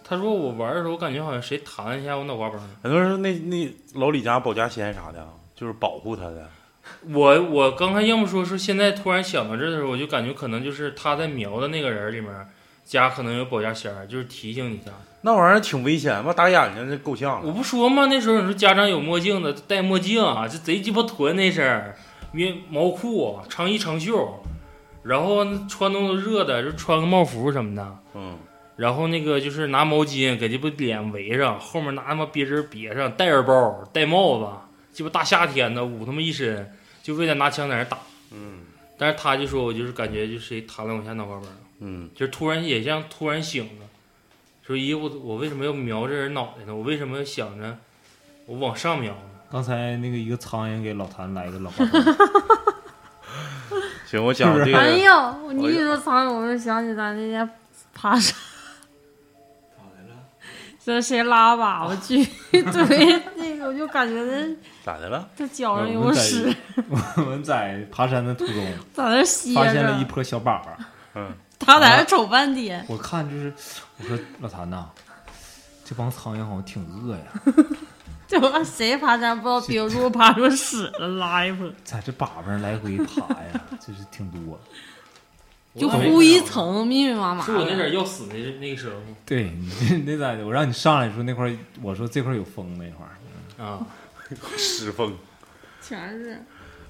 [0.09, 2.61] 他说我玩的时候，我感觉好像谁弹一下我脑瓜崩。
[2.81, 5.27] 很多人说那那老李家保家仙啥的，
[5.57, 6.49] 就是保护他的。
[7.13, 12.31] 我我刚才要么说说现在突然想到这儿的时候，我就感觉可能就是他在瞄的那个人里面
[12.85, 14.93] 家可能有保家仙儿，就是提醒你一下。
[15.23, 17.51] 那玩意儿挺危险，妈打眼睛这够呛我。
[17.51, 18.07] 不说吗？
[18.07, 21.97] 那时候你说家长有墨镜的戴墨镜啊，这贼鸡巴囤那身儿，
[22.37, 24.45] 棉毛裤、长衣长袖，
[25.03, 28.37] 然后穿那种热的，就穿个帽服什么的，嗯，
[28.77, 34.47] 然后那个就是拿毛巾给这不脸围上，后面拿他妈别针别上，戴着包，戴帽子，
[34.93, 36.71] 鸡巴大夏天的捂他妈一身，
[37.03, 37.99] 就为了拿枪在那打。
[38.33, 38.67] 嗯
[38.99, 41.49] 但是他就说我就是感觉就谁弹了我一下脑瓜崩，
[41.81, 43.87] 嗯，就是突然也像突然醒了，
[44.63, 46.75] 说咦我我为什么要瞄这人脑袋呢？
[46.75, 47.79] 我为什么要想着
[48.47, 49.36] 我往上瞄呢？
[49.57, 51.99] 刚才那个一个苍蝇给老谭来一个老八卦，
[54.07, 57.51] 行，我讲这哎个，呦，你一说苍蝇，我就想起咱那天
[57.95, 58.37] 爬山，
[59.75, 60.21] 咋的了
[60.85, 64.55] 这谁拉粑粑去 对那个，我就感觉那
[64.85, 65.27] 咋的了？
[65.35, 66.55] 这脚上有屎，
[67.17, 68.55] 我们在爬山的途中
[68.93, 70.65] 在那歇发现了一着，坨小粑粑，
[71.15, 72.85] 嗯，他在那瞅半天。
[72.91, 73.51] 我看就是
[73.97, 74.85] 我说老谭呐，
[75.83, 77.23] 这帮苍蝇好像挺饿呀，
[78.41, 84.59] 就看谁爬山不知道顶住爬出屎了，拉一泼，在这粑粑上来回爬呀，就是挺多。
[85.79, 87.85] 就我咋没糊一层密密麻麻是我那点的。
[87.85, 88.97] 儿要死的那个时候
[89.27, 90.45] 对你那咋的？
[90.45, 93.87] 我让你上来说那块儿，我说这块儿有风那块儿，啊，
[94.57, 95.15] 石风
[95.83, 96.43] 全是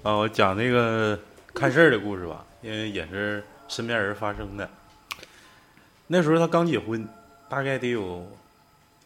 [0.04, 1.18] 啊，我讲那个
[1.52, 4.70] 看事儿的故事吧，因为也是身边人发生的。
[6.06, 7.06] 那时候他刚结婚，
[7.48, 8.24] 大概得有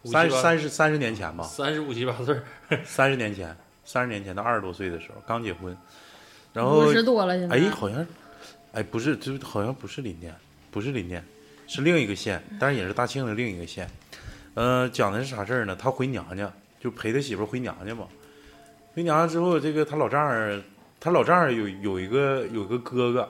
[0.05, 2.42] 三三十三十年前吧，三十五七八岁儿，
[2.84, 5.76] 三十年前，三十年前他二十多岁的时候刚结婚，
[6.53, 7.57] 然后五十多了，现在。
[7.57, 8.07] 哎，好像，
[8.72, 10.34] 哎，不是，就好像不是林甸，
[10.70, 11.22] 不是林甸，
[11.66, 13.88] 是另一个县，但是也是大庆的另一个县。
[14.55, 15.76] 呃，讲的是啥事儿呢？
[15.76, 18.07] 他回娘家，就陪他媳妇儿回娘家嘛。
[18.94, 20.62] 回娘家之后，这个他老丈人，
[20.98, 23.28] 他老丈人有有一个有一个哥哥，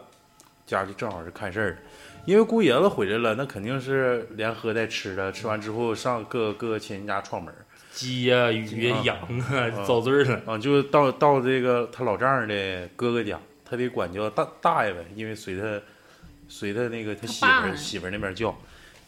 [0.66, 1.76] 家里正好是看事儿的。
[2.24, 7.52] 因为姑爷子回来了，那肯定是连喝带吃的，吃完之后上各各个亲戚家串门
[7.92, 10.40] 鸡呀、鱼呀、啊羊啊啊，遭罪了。
[10.46, 15.80] 啊，就到到这个他老丈人的哥哥家，他得管叫大大爷呗，因为随他
[16.48, 18.56] 随他那个他媳妇媳妇那边叫。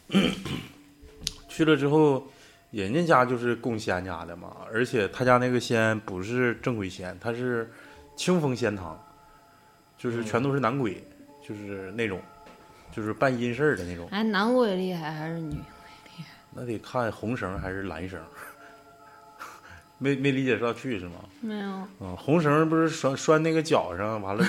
[1.49, 2.27] 去了之后，
[2.71, 7.71] 人家家就是供仙家的嘛，而且他家那个仙不是正规仙，他是
[8.17, 8.99] 清风仙堂，
[9.99, 11.03] 就是全都是男鬼，
[11.47, 12.21] 就是那种，
[12.95, 14.07] 就是办阴事儿的那种。
[14.11, 15.59] 哎，男鬼厉害还是女鬼
[16.17, 16.27] 厉害？
[16.53, 18.21] 那得看红绳还是蓝绳。
[19.99, 21.13] 没没理解上去是吗？
[21.41, 21.69] 没有，
[22.01, 24.45] 嗯，红绳不是拴拴那个脚上，完了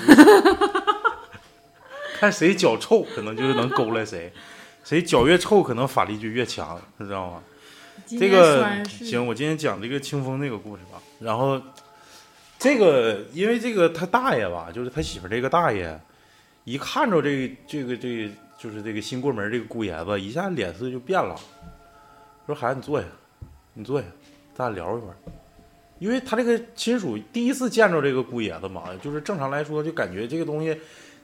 [2.19, 4.33] 看谁脚臭，可能就是能勾来谁，
[4.83, 7.43] 谁脚越臭，可能法力就越强，知道吗？
[8.07, 10.99] 这个行，我今天讲这个清风那个故事吧。
[11.19, 11.61] 然后
[12.57, 15.99] 这个，因为这个他大爷吧，就是他媳妇这个大爷，
[16.63, 21.35] 一看着这个这个这个，就是这个新过门这个姑爷子，一下脸色就变了，
[22.45, 23.07] 说：“孩子，你坐下，
[23.73, 24.07] 你坐下，
[24.55, 25.15] 咱俩聊一会儿。”
[25.99, 30.77] 因为他这个亲属第一次见着这个姑爷子嘛，就是正常来说，就感觉这个东西，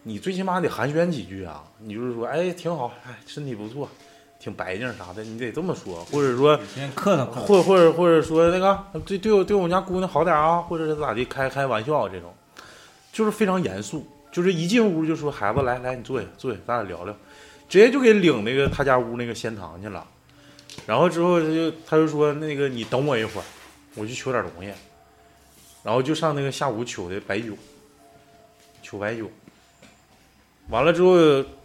[0.03, 1.63] 你最起码得寒暄几句啊。
[1.79, 3.89] 你就是说，哎，挺好，哎，身体不错，
[4.39, 6.57] 挺白净啥的，你得这么说，或者说。
[6.73, 7.41] 先客套。
[7.41, 12.33] 或或者或者说那个对对我对我们家姑娘好点啊，或者是咋的，开开玩笑啊，这种，
[13.11, 17.15] 就是非常严肃，就是一进屋就说孩子来来你坐下坐下，咱俩聊聊，
[17.67, 20.05] 直接就给领那个他家屋那个仙堂去了，
[20.85, 23.43] 然后之后他就他就说那个你等我一会儿，
[23.95, 24.71] 我去取点东西，
[25.83, 27.53] 然后就上那个下午取的白酒，
[28.81, 29.29] 取白酒，
[30.69, 31.15] 完了之后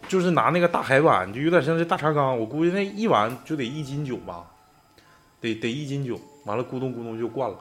[0.07, 4.51] 就是拿那个大海碗，就有点像这大茶缸，我估计那一碗就得一斤酒吧。
[5.41, 7.55] 得得一斤酒，完了咕咚咕咚就灌了，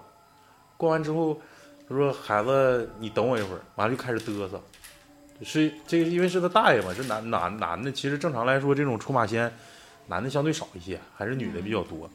[0.78, 1.38] 灌完之后，
[1.86, 4.58] 他说孩子你等我一会儿，完了就开始嘚瑟，
[5.44, 9.52] 是这个因为是他大爷嘛，是男男男的，其实正常来说这种出马仙，
[10.06, 12.10] 男的相对少一些，还是女的比较多，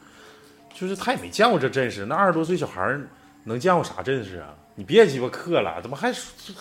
[0.73, 3.07] 就是他也没见过这阵势，那二十多岁小孩儿
[3.43, 4.53] 能见过啥阵势啊？
[4.75, 6.11] 你别鸡巴客了，怎么还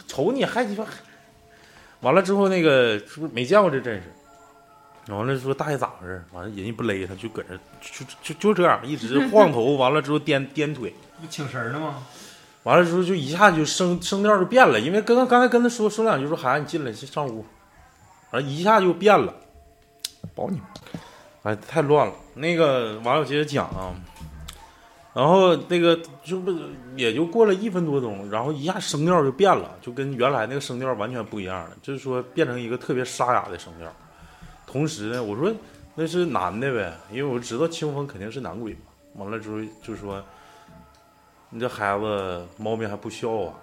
[0.07, 0.85] 瞅你还鸡巴，
[2.01, 5.13] 完了之后那个是不是没见过这阵势？
[5.13, 6.23] 完了说大爷咋回事？
[6.33, 12.07] 完了人家不勒他，就搁这就就就这样一直晃头， 完了之后颠颠腿，不请神呢吗？
[12.69, 17.43] 完了之后就一下就声声调就变了，因为刚刚刚才跟他说说两句说孩子你进来去上屋，
[18.31, 19.35] 完了一下就变了，
[20.35, 20.61] 保你，
[21.45, 22.13] 哎太乱了。
[22.35, 23.95] 那个完了我接着讲啊，
[25.15, 26.55] 然后那个就不
[26.95, 33.91] 也就过了一分多钟，然后一下声调就变了，就跟原来那个声调完全不一样了，就是说变成一个特别沙哑的声调。
[34.67, 35.51] 同时呢，我说
[35.95, 38.81] 那是男的呗，因为我知道清风肯定是男鬼嘛。
[39.15, 40.23] 完了之后就说，
[41.51, 43.55] 你这孩子毛病还不小啊，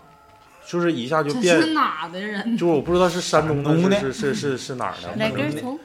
[0.65, 2.57] 就是一下就这变，是哪的人？
[2.57, 5.79] 就是我不知道是山东的的，是是是是是哪儿的，来反正根葱，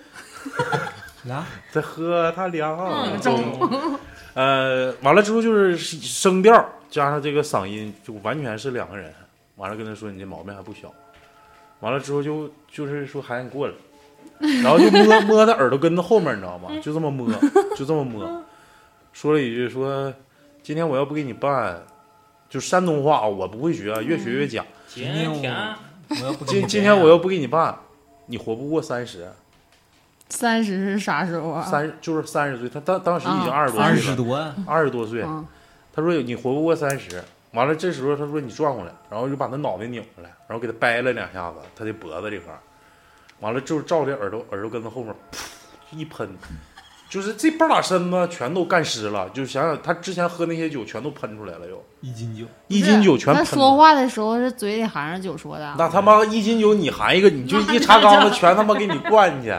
[1.25, 4.01] 来， 在喝他凉嗯中。
[4.33, 6.53] 呃，完了之后就是声调
[6.89, 9.13] 加上这个嗓音，就完全是两个人。
[9.57, 10.91] 完了跟他说你这毛病还不小，
[11.81, 13.75] 完了之后就就是说孩子你过来，
[14.63, 16.71] 然后就摸摸他耳朵根子后面，你知道吗？
[16.81, 17.29] 就这么摸，
[17.77, 18.43] 就这么摸，
[19.13, 20.11] 说了一句说
[20.63, 21.83] 今天我要不给你办，
[22.49, 24.65] 就山东话我不会学，越学越假。
[24.87, 25.77] 今天我
[26.09, 27.77] 我要不给今你今天我要不给你办，
[28.27, 29.31] 你活不过三十，
[30.29, 31.63] 三十是啥时候啊？
[31.63, 35.23] 三就是三十岁，他当当时已经啊二十多岁了，十多，二十多岁。
[35.23, 35.47] 嗯，
[35.93, 42.61] 他说你活不过三十，完了这时候他说你转过来，然后就把他脑袋拧过来，然后给他掰了两下子，他的脖子这块儿，
[43.41, 46.29] 完了就是照这耳朵耳朵根子后面，噗一喷，
[47.11, 51.85] 就是这半拉身子全都干湿了，就想想他之前喝那些酒全都喷出来了，又。
[52.01, 55.75] 一斤酒，一斤酒全那喷他说话的时候是嘴里含着酒说的。
[55.77, 59.59] 那他妈一斤酒你含一个，你就一茶缸子全他妈给你灌进去，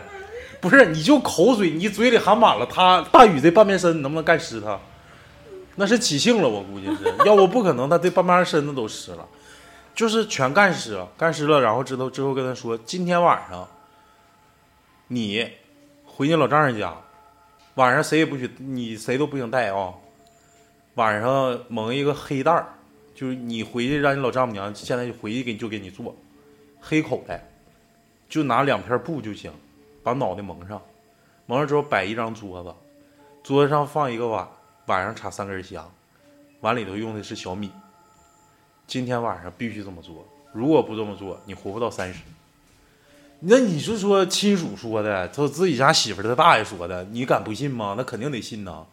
[0.62, 4.80] 不是你就口水，你嘴里含满了，他大宇这半边身能不能干湿他？
[5.76, 9.28] 那是起兴了，我估计是，要不不可能他这半边身子都湿了，
[9.94, 13.68] 就是全干湿了，干湿了，然后之后之后跟他说，今天晚上
[15.10, 15.48] 你
[16.06, 16.94] 回你老丈人家，
[17.76, 19.94] 晚上谁也不许，你谁都不行带啊，
[20.96, 22.68] 晚上蒙一个黑袋儿。
[23.14, 26.16] 就是你回去让你老丈母娘现在就回去给你就给你做，
[26.80, 27.44] 黑口袋，
[28.28, 29.52] 就拿两片布就行，
[30.02, 30.82] 把脑袋蒙上，
[31.46, 32.74] 蒙上之后摆一张桌子，
[33.44, 34.48] 桌子上放一个碗，
[34.88, 35.94] 碗上插三根香，
[36.62, 37.70] 碗里头用的是小米。
[38.88, 42.22] 今天晚上必须这么做，如果不这么做，你活不到三十。
[43.44, 47.96] 那你是说亲属说的，他自己家媳妇儿他大爷说的，你敢不信吗？
[47.98, 48.86] 那肯定得信呐。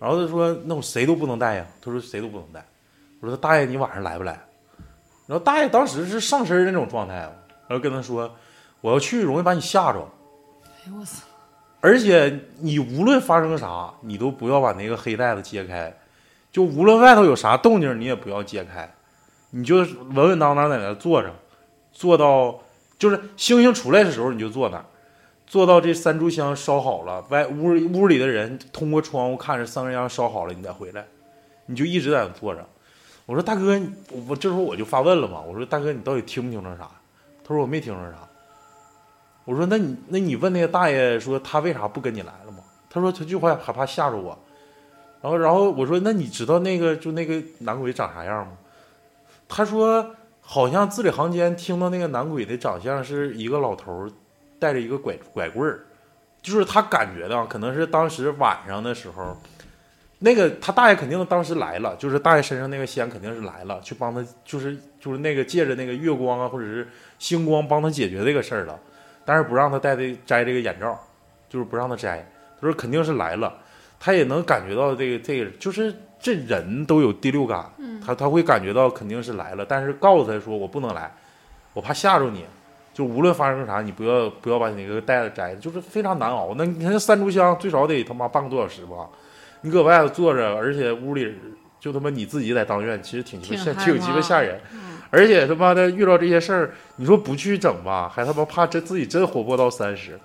[0.00, 2.64] 然后他说：“那我谁都不能带呀。”他说：“谁都不能带。”
[3.20, 4.32] 我说大爷，你晚上来不来？
[5.26, 7.14] 然后大爷当时是上身那种状态，
[7.66, 8.34] 然后跟他说，
[8.80, 10.08] 我要去容易把你吓着，
[10.64, 11.24] 哎呦我操！
[11.80, 15.94] 而且你无论发生啥，你都不要把那个黑袋子揭开，
[16.50, 18.88] 就无论外头有啥动静，你也不要揭开，
[19.50, 21.34] 你就稳稳当当在那坐着，
[21.92, 22.58] 坐到
[22.98, 24.84] 就是星星出来的时候你就坐那儿，
[25.46, 31.06] 坐到这三炷香烧好了，外屋屋里的人通过窗户看着三根香烧好了，你再回来，
[31.66, 32.66] 你就一直在那坐着。
[33.24, 33.78] 我说大哥，
[34.10, 36.90] 我我这时候我就发问了嘛，我说大哥，你到底听没听着啥？
[37.44, 38.18] 他说我没听着啥。
[39.44, 42.58] 我说那你那你问那个大爷说他为啥不跟你来了吗？
[42.90, 44.38] 他说他就怕害怕吓着我。
[45.22, 48.52] 然后然后我说那你知道那个就那个男鬼长啥样吗？
[49.48, 50.14] 他说
[50.50, 54.10] 好像字里行间听到那个男鬼的长相是一个老头儿
[54.58, 55.80] 带着一个拐拐棍儿，
[56.40, 59.36] 就是他感觉的，可能是当时晚上的时候，
[60.20, 66.88] 那个他大爷肯定当时来了，就是大爷身上那个仙肯定是来了，去帮他，就是就是那个借着那个月光啊，或者是
[67.18, 68.80] 星光帮他解决这个事儿了，
[69.26, 70.98] 但是不让他戴这摘这个眼罩，
[71.50, 72.26] 就是不让他摘，
[72.58, 73.54] 他说肯定是来了，
[74.00, 77.64] 他也能感觉到这个这个，就是这人都有第六感，
[78.04, 81.12] 他他会感觉到肯定是来了，但是告诉他说我不能来，
[81.72, 82.44] 我怕吓着你。
[82.94, 86.52] 就无论发生啥，你不要不要把你那个袋子摘，就是非常难熬。
[86.56, 89.08] 那你看三炷香最少得他妈半个多小时吧？
[89.60, 91.32] 你搁外头坐着，而且屋里
[91.78, 94.60] 就他妈你自己在当院，其实挺鸡巴吓，挺挺鸡巴吓人。
[95.10, 100.18] 而且他妈的遇到这些事儿，你说不去整吧，还他妈怕真自己真活不到三十。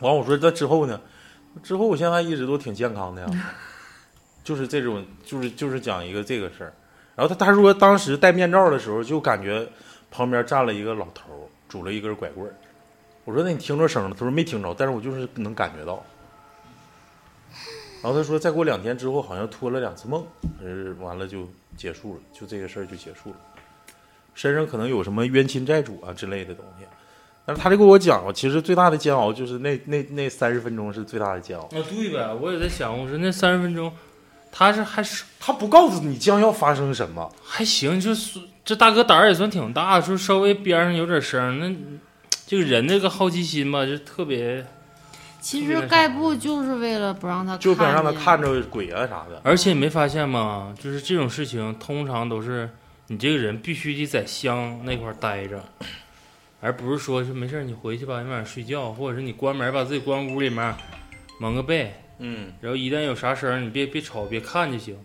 [0.00, 1.00] 完我说那之后呢？
[1.62, 3.28] 之后我现在一直都挺健康的呀，
[4.42, 6.72] 就是这种，就是就是讲一个这个事儿。
[7.14, 9.66] 然后他他说当时戴面罩的时候，就感觉
[10.10, 12.54] 旁边站了一个老头，拄了一根拐棍儿。
[13.24, 14.10] 我说那你听着声了？
[14.10, 16.04] 他说没听着，但是我就是能感觉到。
[18.02, 20.26] 然后他说再过两天之后，好像托了两次梦，
[21.00, 23.36] 完了就结束了，就这个事儿就结束了。
[24.34, 26.84] 身上可能有什么冤亲债主啊之类的东西。
[27.46, 31.64] 但是他就跟我讲，其实最大的煎熬就是那那那三十分钟是最大的煎熬。
[31.64, 33.92] 啊，对呗，我也在想，我说那三十分钟，
[34.50, 41.74] 他是还是他不告诉你将要发生什么，还行，就是这大哥胆儿也算挺大，说稍微边上有点声儿，那
[42.46, 44.64] 这个人这个好奇心吧，就特别，
[45.40, 49.38] 其实盖布就是为了不让他就想让他看着鬼啊啥的。
[49.42, 50.74] 而且你没发现吗？
[50.80, 52.70] 就是这种事情通常都是
[53.08, 55.62] 你这个人必须得在乡那块儿待着，
[56.64, 60.74] 而不是说是没事儿你回去吧，你晚上睡觉，或者是你关门把自己关屋里面
[61.38, 64.98] 蒙个被，嗯然后一旦有啥声儿你别别吵别看就行。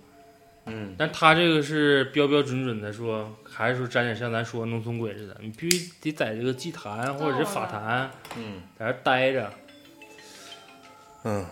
[0.68, 9.52] 嗯，但他这个是标标准准的说，还是说沾点像咱说农村鬼似的，你必须得在这个祭坛或者是法坛，嗯在这儿待着。
[11.26, 11.46] 嗯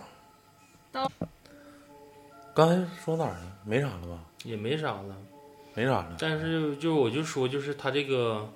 [0.90, 1.10] 到。
[2.54, 3.52] 刚才说哪儿了？
[3.64, 4.18] 没啥了吧？
[4.44, 5.16] 也没啥了，
[5.74, 6.16] 没啥了。
[6.18, 8.48] 但是就我就说，就是他这个，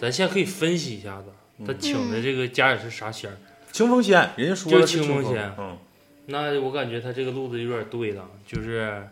[0.00, 1.32] 咱现在可以分析一下子，
[1.66, 3.36] 他请的这个家也是啥仙儿。
[3.70, 5.78] 清风仙，人家说就是的是清风仙嗯，
[6.26, 9.08] 那我感觉他这个路子有点对了，就是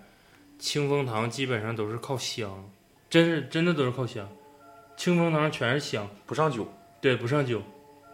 [0.58, 2.68] 清风堂基本上都是靠香，
[3.08, 4.28] 真是真的都是靠香，
[4.96, 6.70] 清风堂全是香，不上酒，
[7.00, 7.62] 对，不上酒，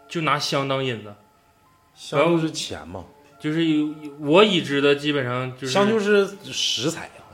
[0.09, 1.15] 就拿香当引子。
[1.95, 3.07] 香就是钱嘛，
[3.41, 3.89] 就是有
[4.21, 7.26] 我已知的，基本上就是香就是食材啊。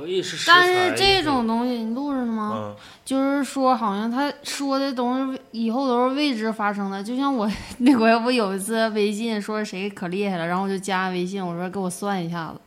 [0.00, 2.52] 可以是食但，是这种东西你录着呢吗？
[2.56, 7.02] 嗯，就是说，好像他说的东西以后都是未知发生的。
[7.02, 12.60] 就像我 那回我有一次微信说谁可厉害了，然后我就加微信，我说给我算一下子，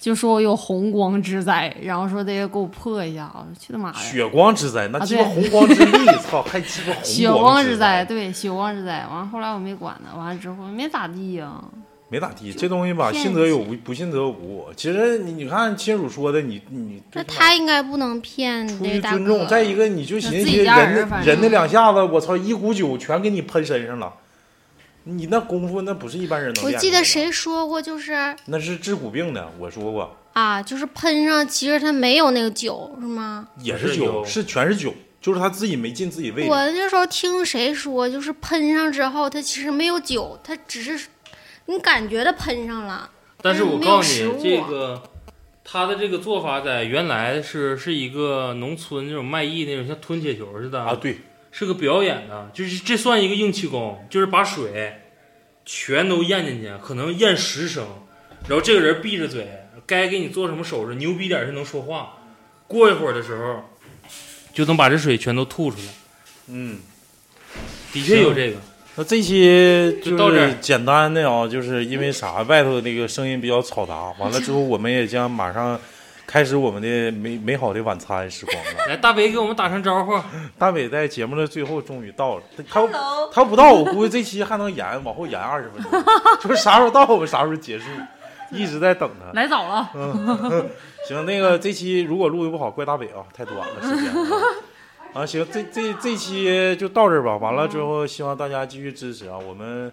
[0.00, 3.44] 就说我有红光之灾，然后说得给我破一下啊！
[3.58, 3.98] 去他妈的！
[3.98, 9.06] 血光之灾，那啊鸡巴红光之力，操， 还鸡巴红血光光之灾灾，，对，血光之灾。
[9.10, 11.52] 完后来我没管他，完了之后没咋地呀、
[12.10, 12.52] 没咋地。
[12.52, 14.66] 这东西吧，信则有，不信则无。
[14.76, 18.84] 其实你你看亲属说的，你你那他应该不能骗出。
[18.84, 24.12] 于尊重，再一个你就寻思人人那人那两下子，我操，一股酒全给你喷身上了。
[25.04, 33.48] 你那功夫那不是一般人能我记得谁说过，就是那是治骨病的，我说过，啊，就是喷上，其实他没有那个酒，是吗？
[33.62, 36.48] 也是酒，是全是酒，就是他自己没进自己胃里。
[36.50, 41.06] 我那时候听谁说，就是喷上之后，他其实没有酒，他只是
[41.70, 43.08] 你感觉的喷上了。
[43.40, 45.00] 但是我告诉你，这个
[45.64, 51.18] 他的这个做法在原来是是一个农村那种卖艺那种像吞铁球似的啊，，对，
[51.52, 55.00] 是个表演的，就是这算一个硬气功，就是把水
[55.64, 57.86] 全都咽进去，可能咽十升，
[58.48, 59.48] 然后这个人闭着嘴，
[59.86, 62.16] 该给你做什么手势，牛逼点儿是能说话，
[62.66, 63.64] 过一会儿的时候
[64.52, 65.84] 就能把这水全都吐出来，
[66.48, 66.80] 嗯。
[67.92, 68.56] 的确有这个。
[69.00, 75.80] 那这期就到这儿是简单的啊，就是因为啥，外头那个声音比较嘈杂，完了之后我们也将马上
[76.26, 78.70] 开始我们的美美好的晚餐时光了。
[78.90, 80.20] 来，大伟给我们打声招呼。
[80.58, 82.86] 大伟在节目的最后终于到了，他
[83.32, 85.90] 他不到，我估计这期还能延，往后延二十分钟，
[86.46, 87.86] 就是啥时候到我们啥时候结束，
[88.50, 89.32] 一直在等他。
[89.32, 90.68] 来早了，嗯
[91.08, 94.12] 行，那个这期如果录的不好，怪大伟啊，太短了时间。
[95.12, 97.36] 啊，行，这这这期就到这儿吧。
[97.36, 99.36] 完了之后，希望大家继续支持啊。
[99.36, 99.92] 我们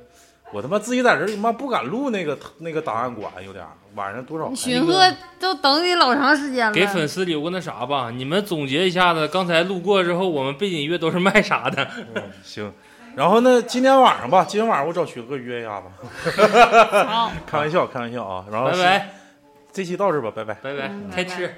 [0.51, 4.53] 我他妈自己在这儿他妈不敢录那个那个档案馆，有点儿晚上多少？
[4.53, 5.01] 巡鹤
[5.39, 6.71] 都等你老长时间了。
[6.71, 11.87] 给粉丝留个那啥吧，你们总结一下子，刚才路过之后，我们背景音乐都是卖啥的？
[12.13, 12.71] 嗯，行，
[13.15, 16.45] 然后呢，今天晚上吧，今天晚上我找学哥约一下子，
[17.07, 18.45] 好， 开玩笑，开玩笑啊。
[18.51, 19.09] 然后拜拜
[19.73, 20.53] 这期到这儿吧，拜拜。
[20.61, 21.55] 拜拜嗯，开拜拜吃。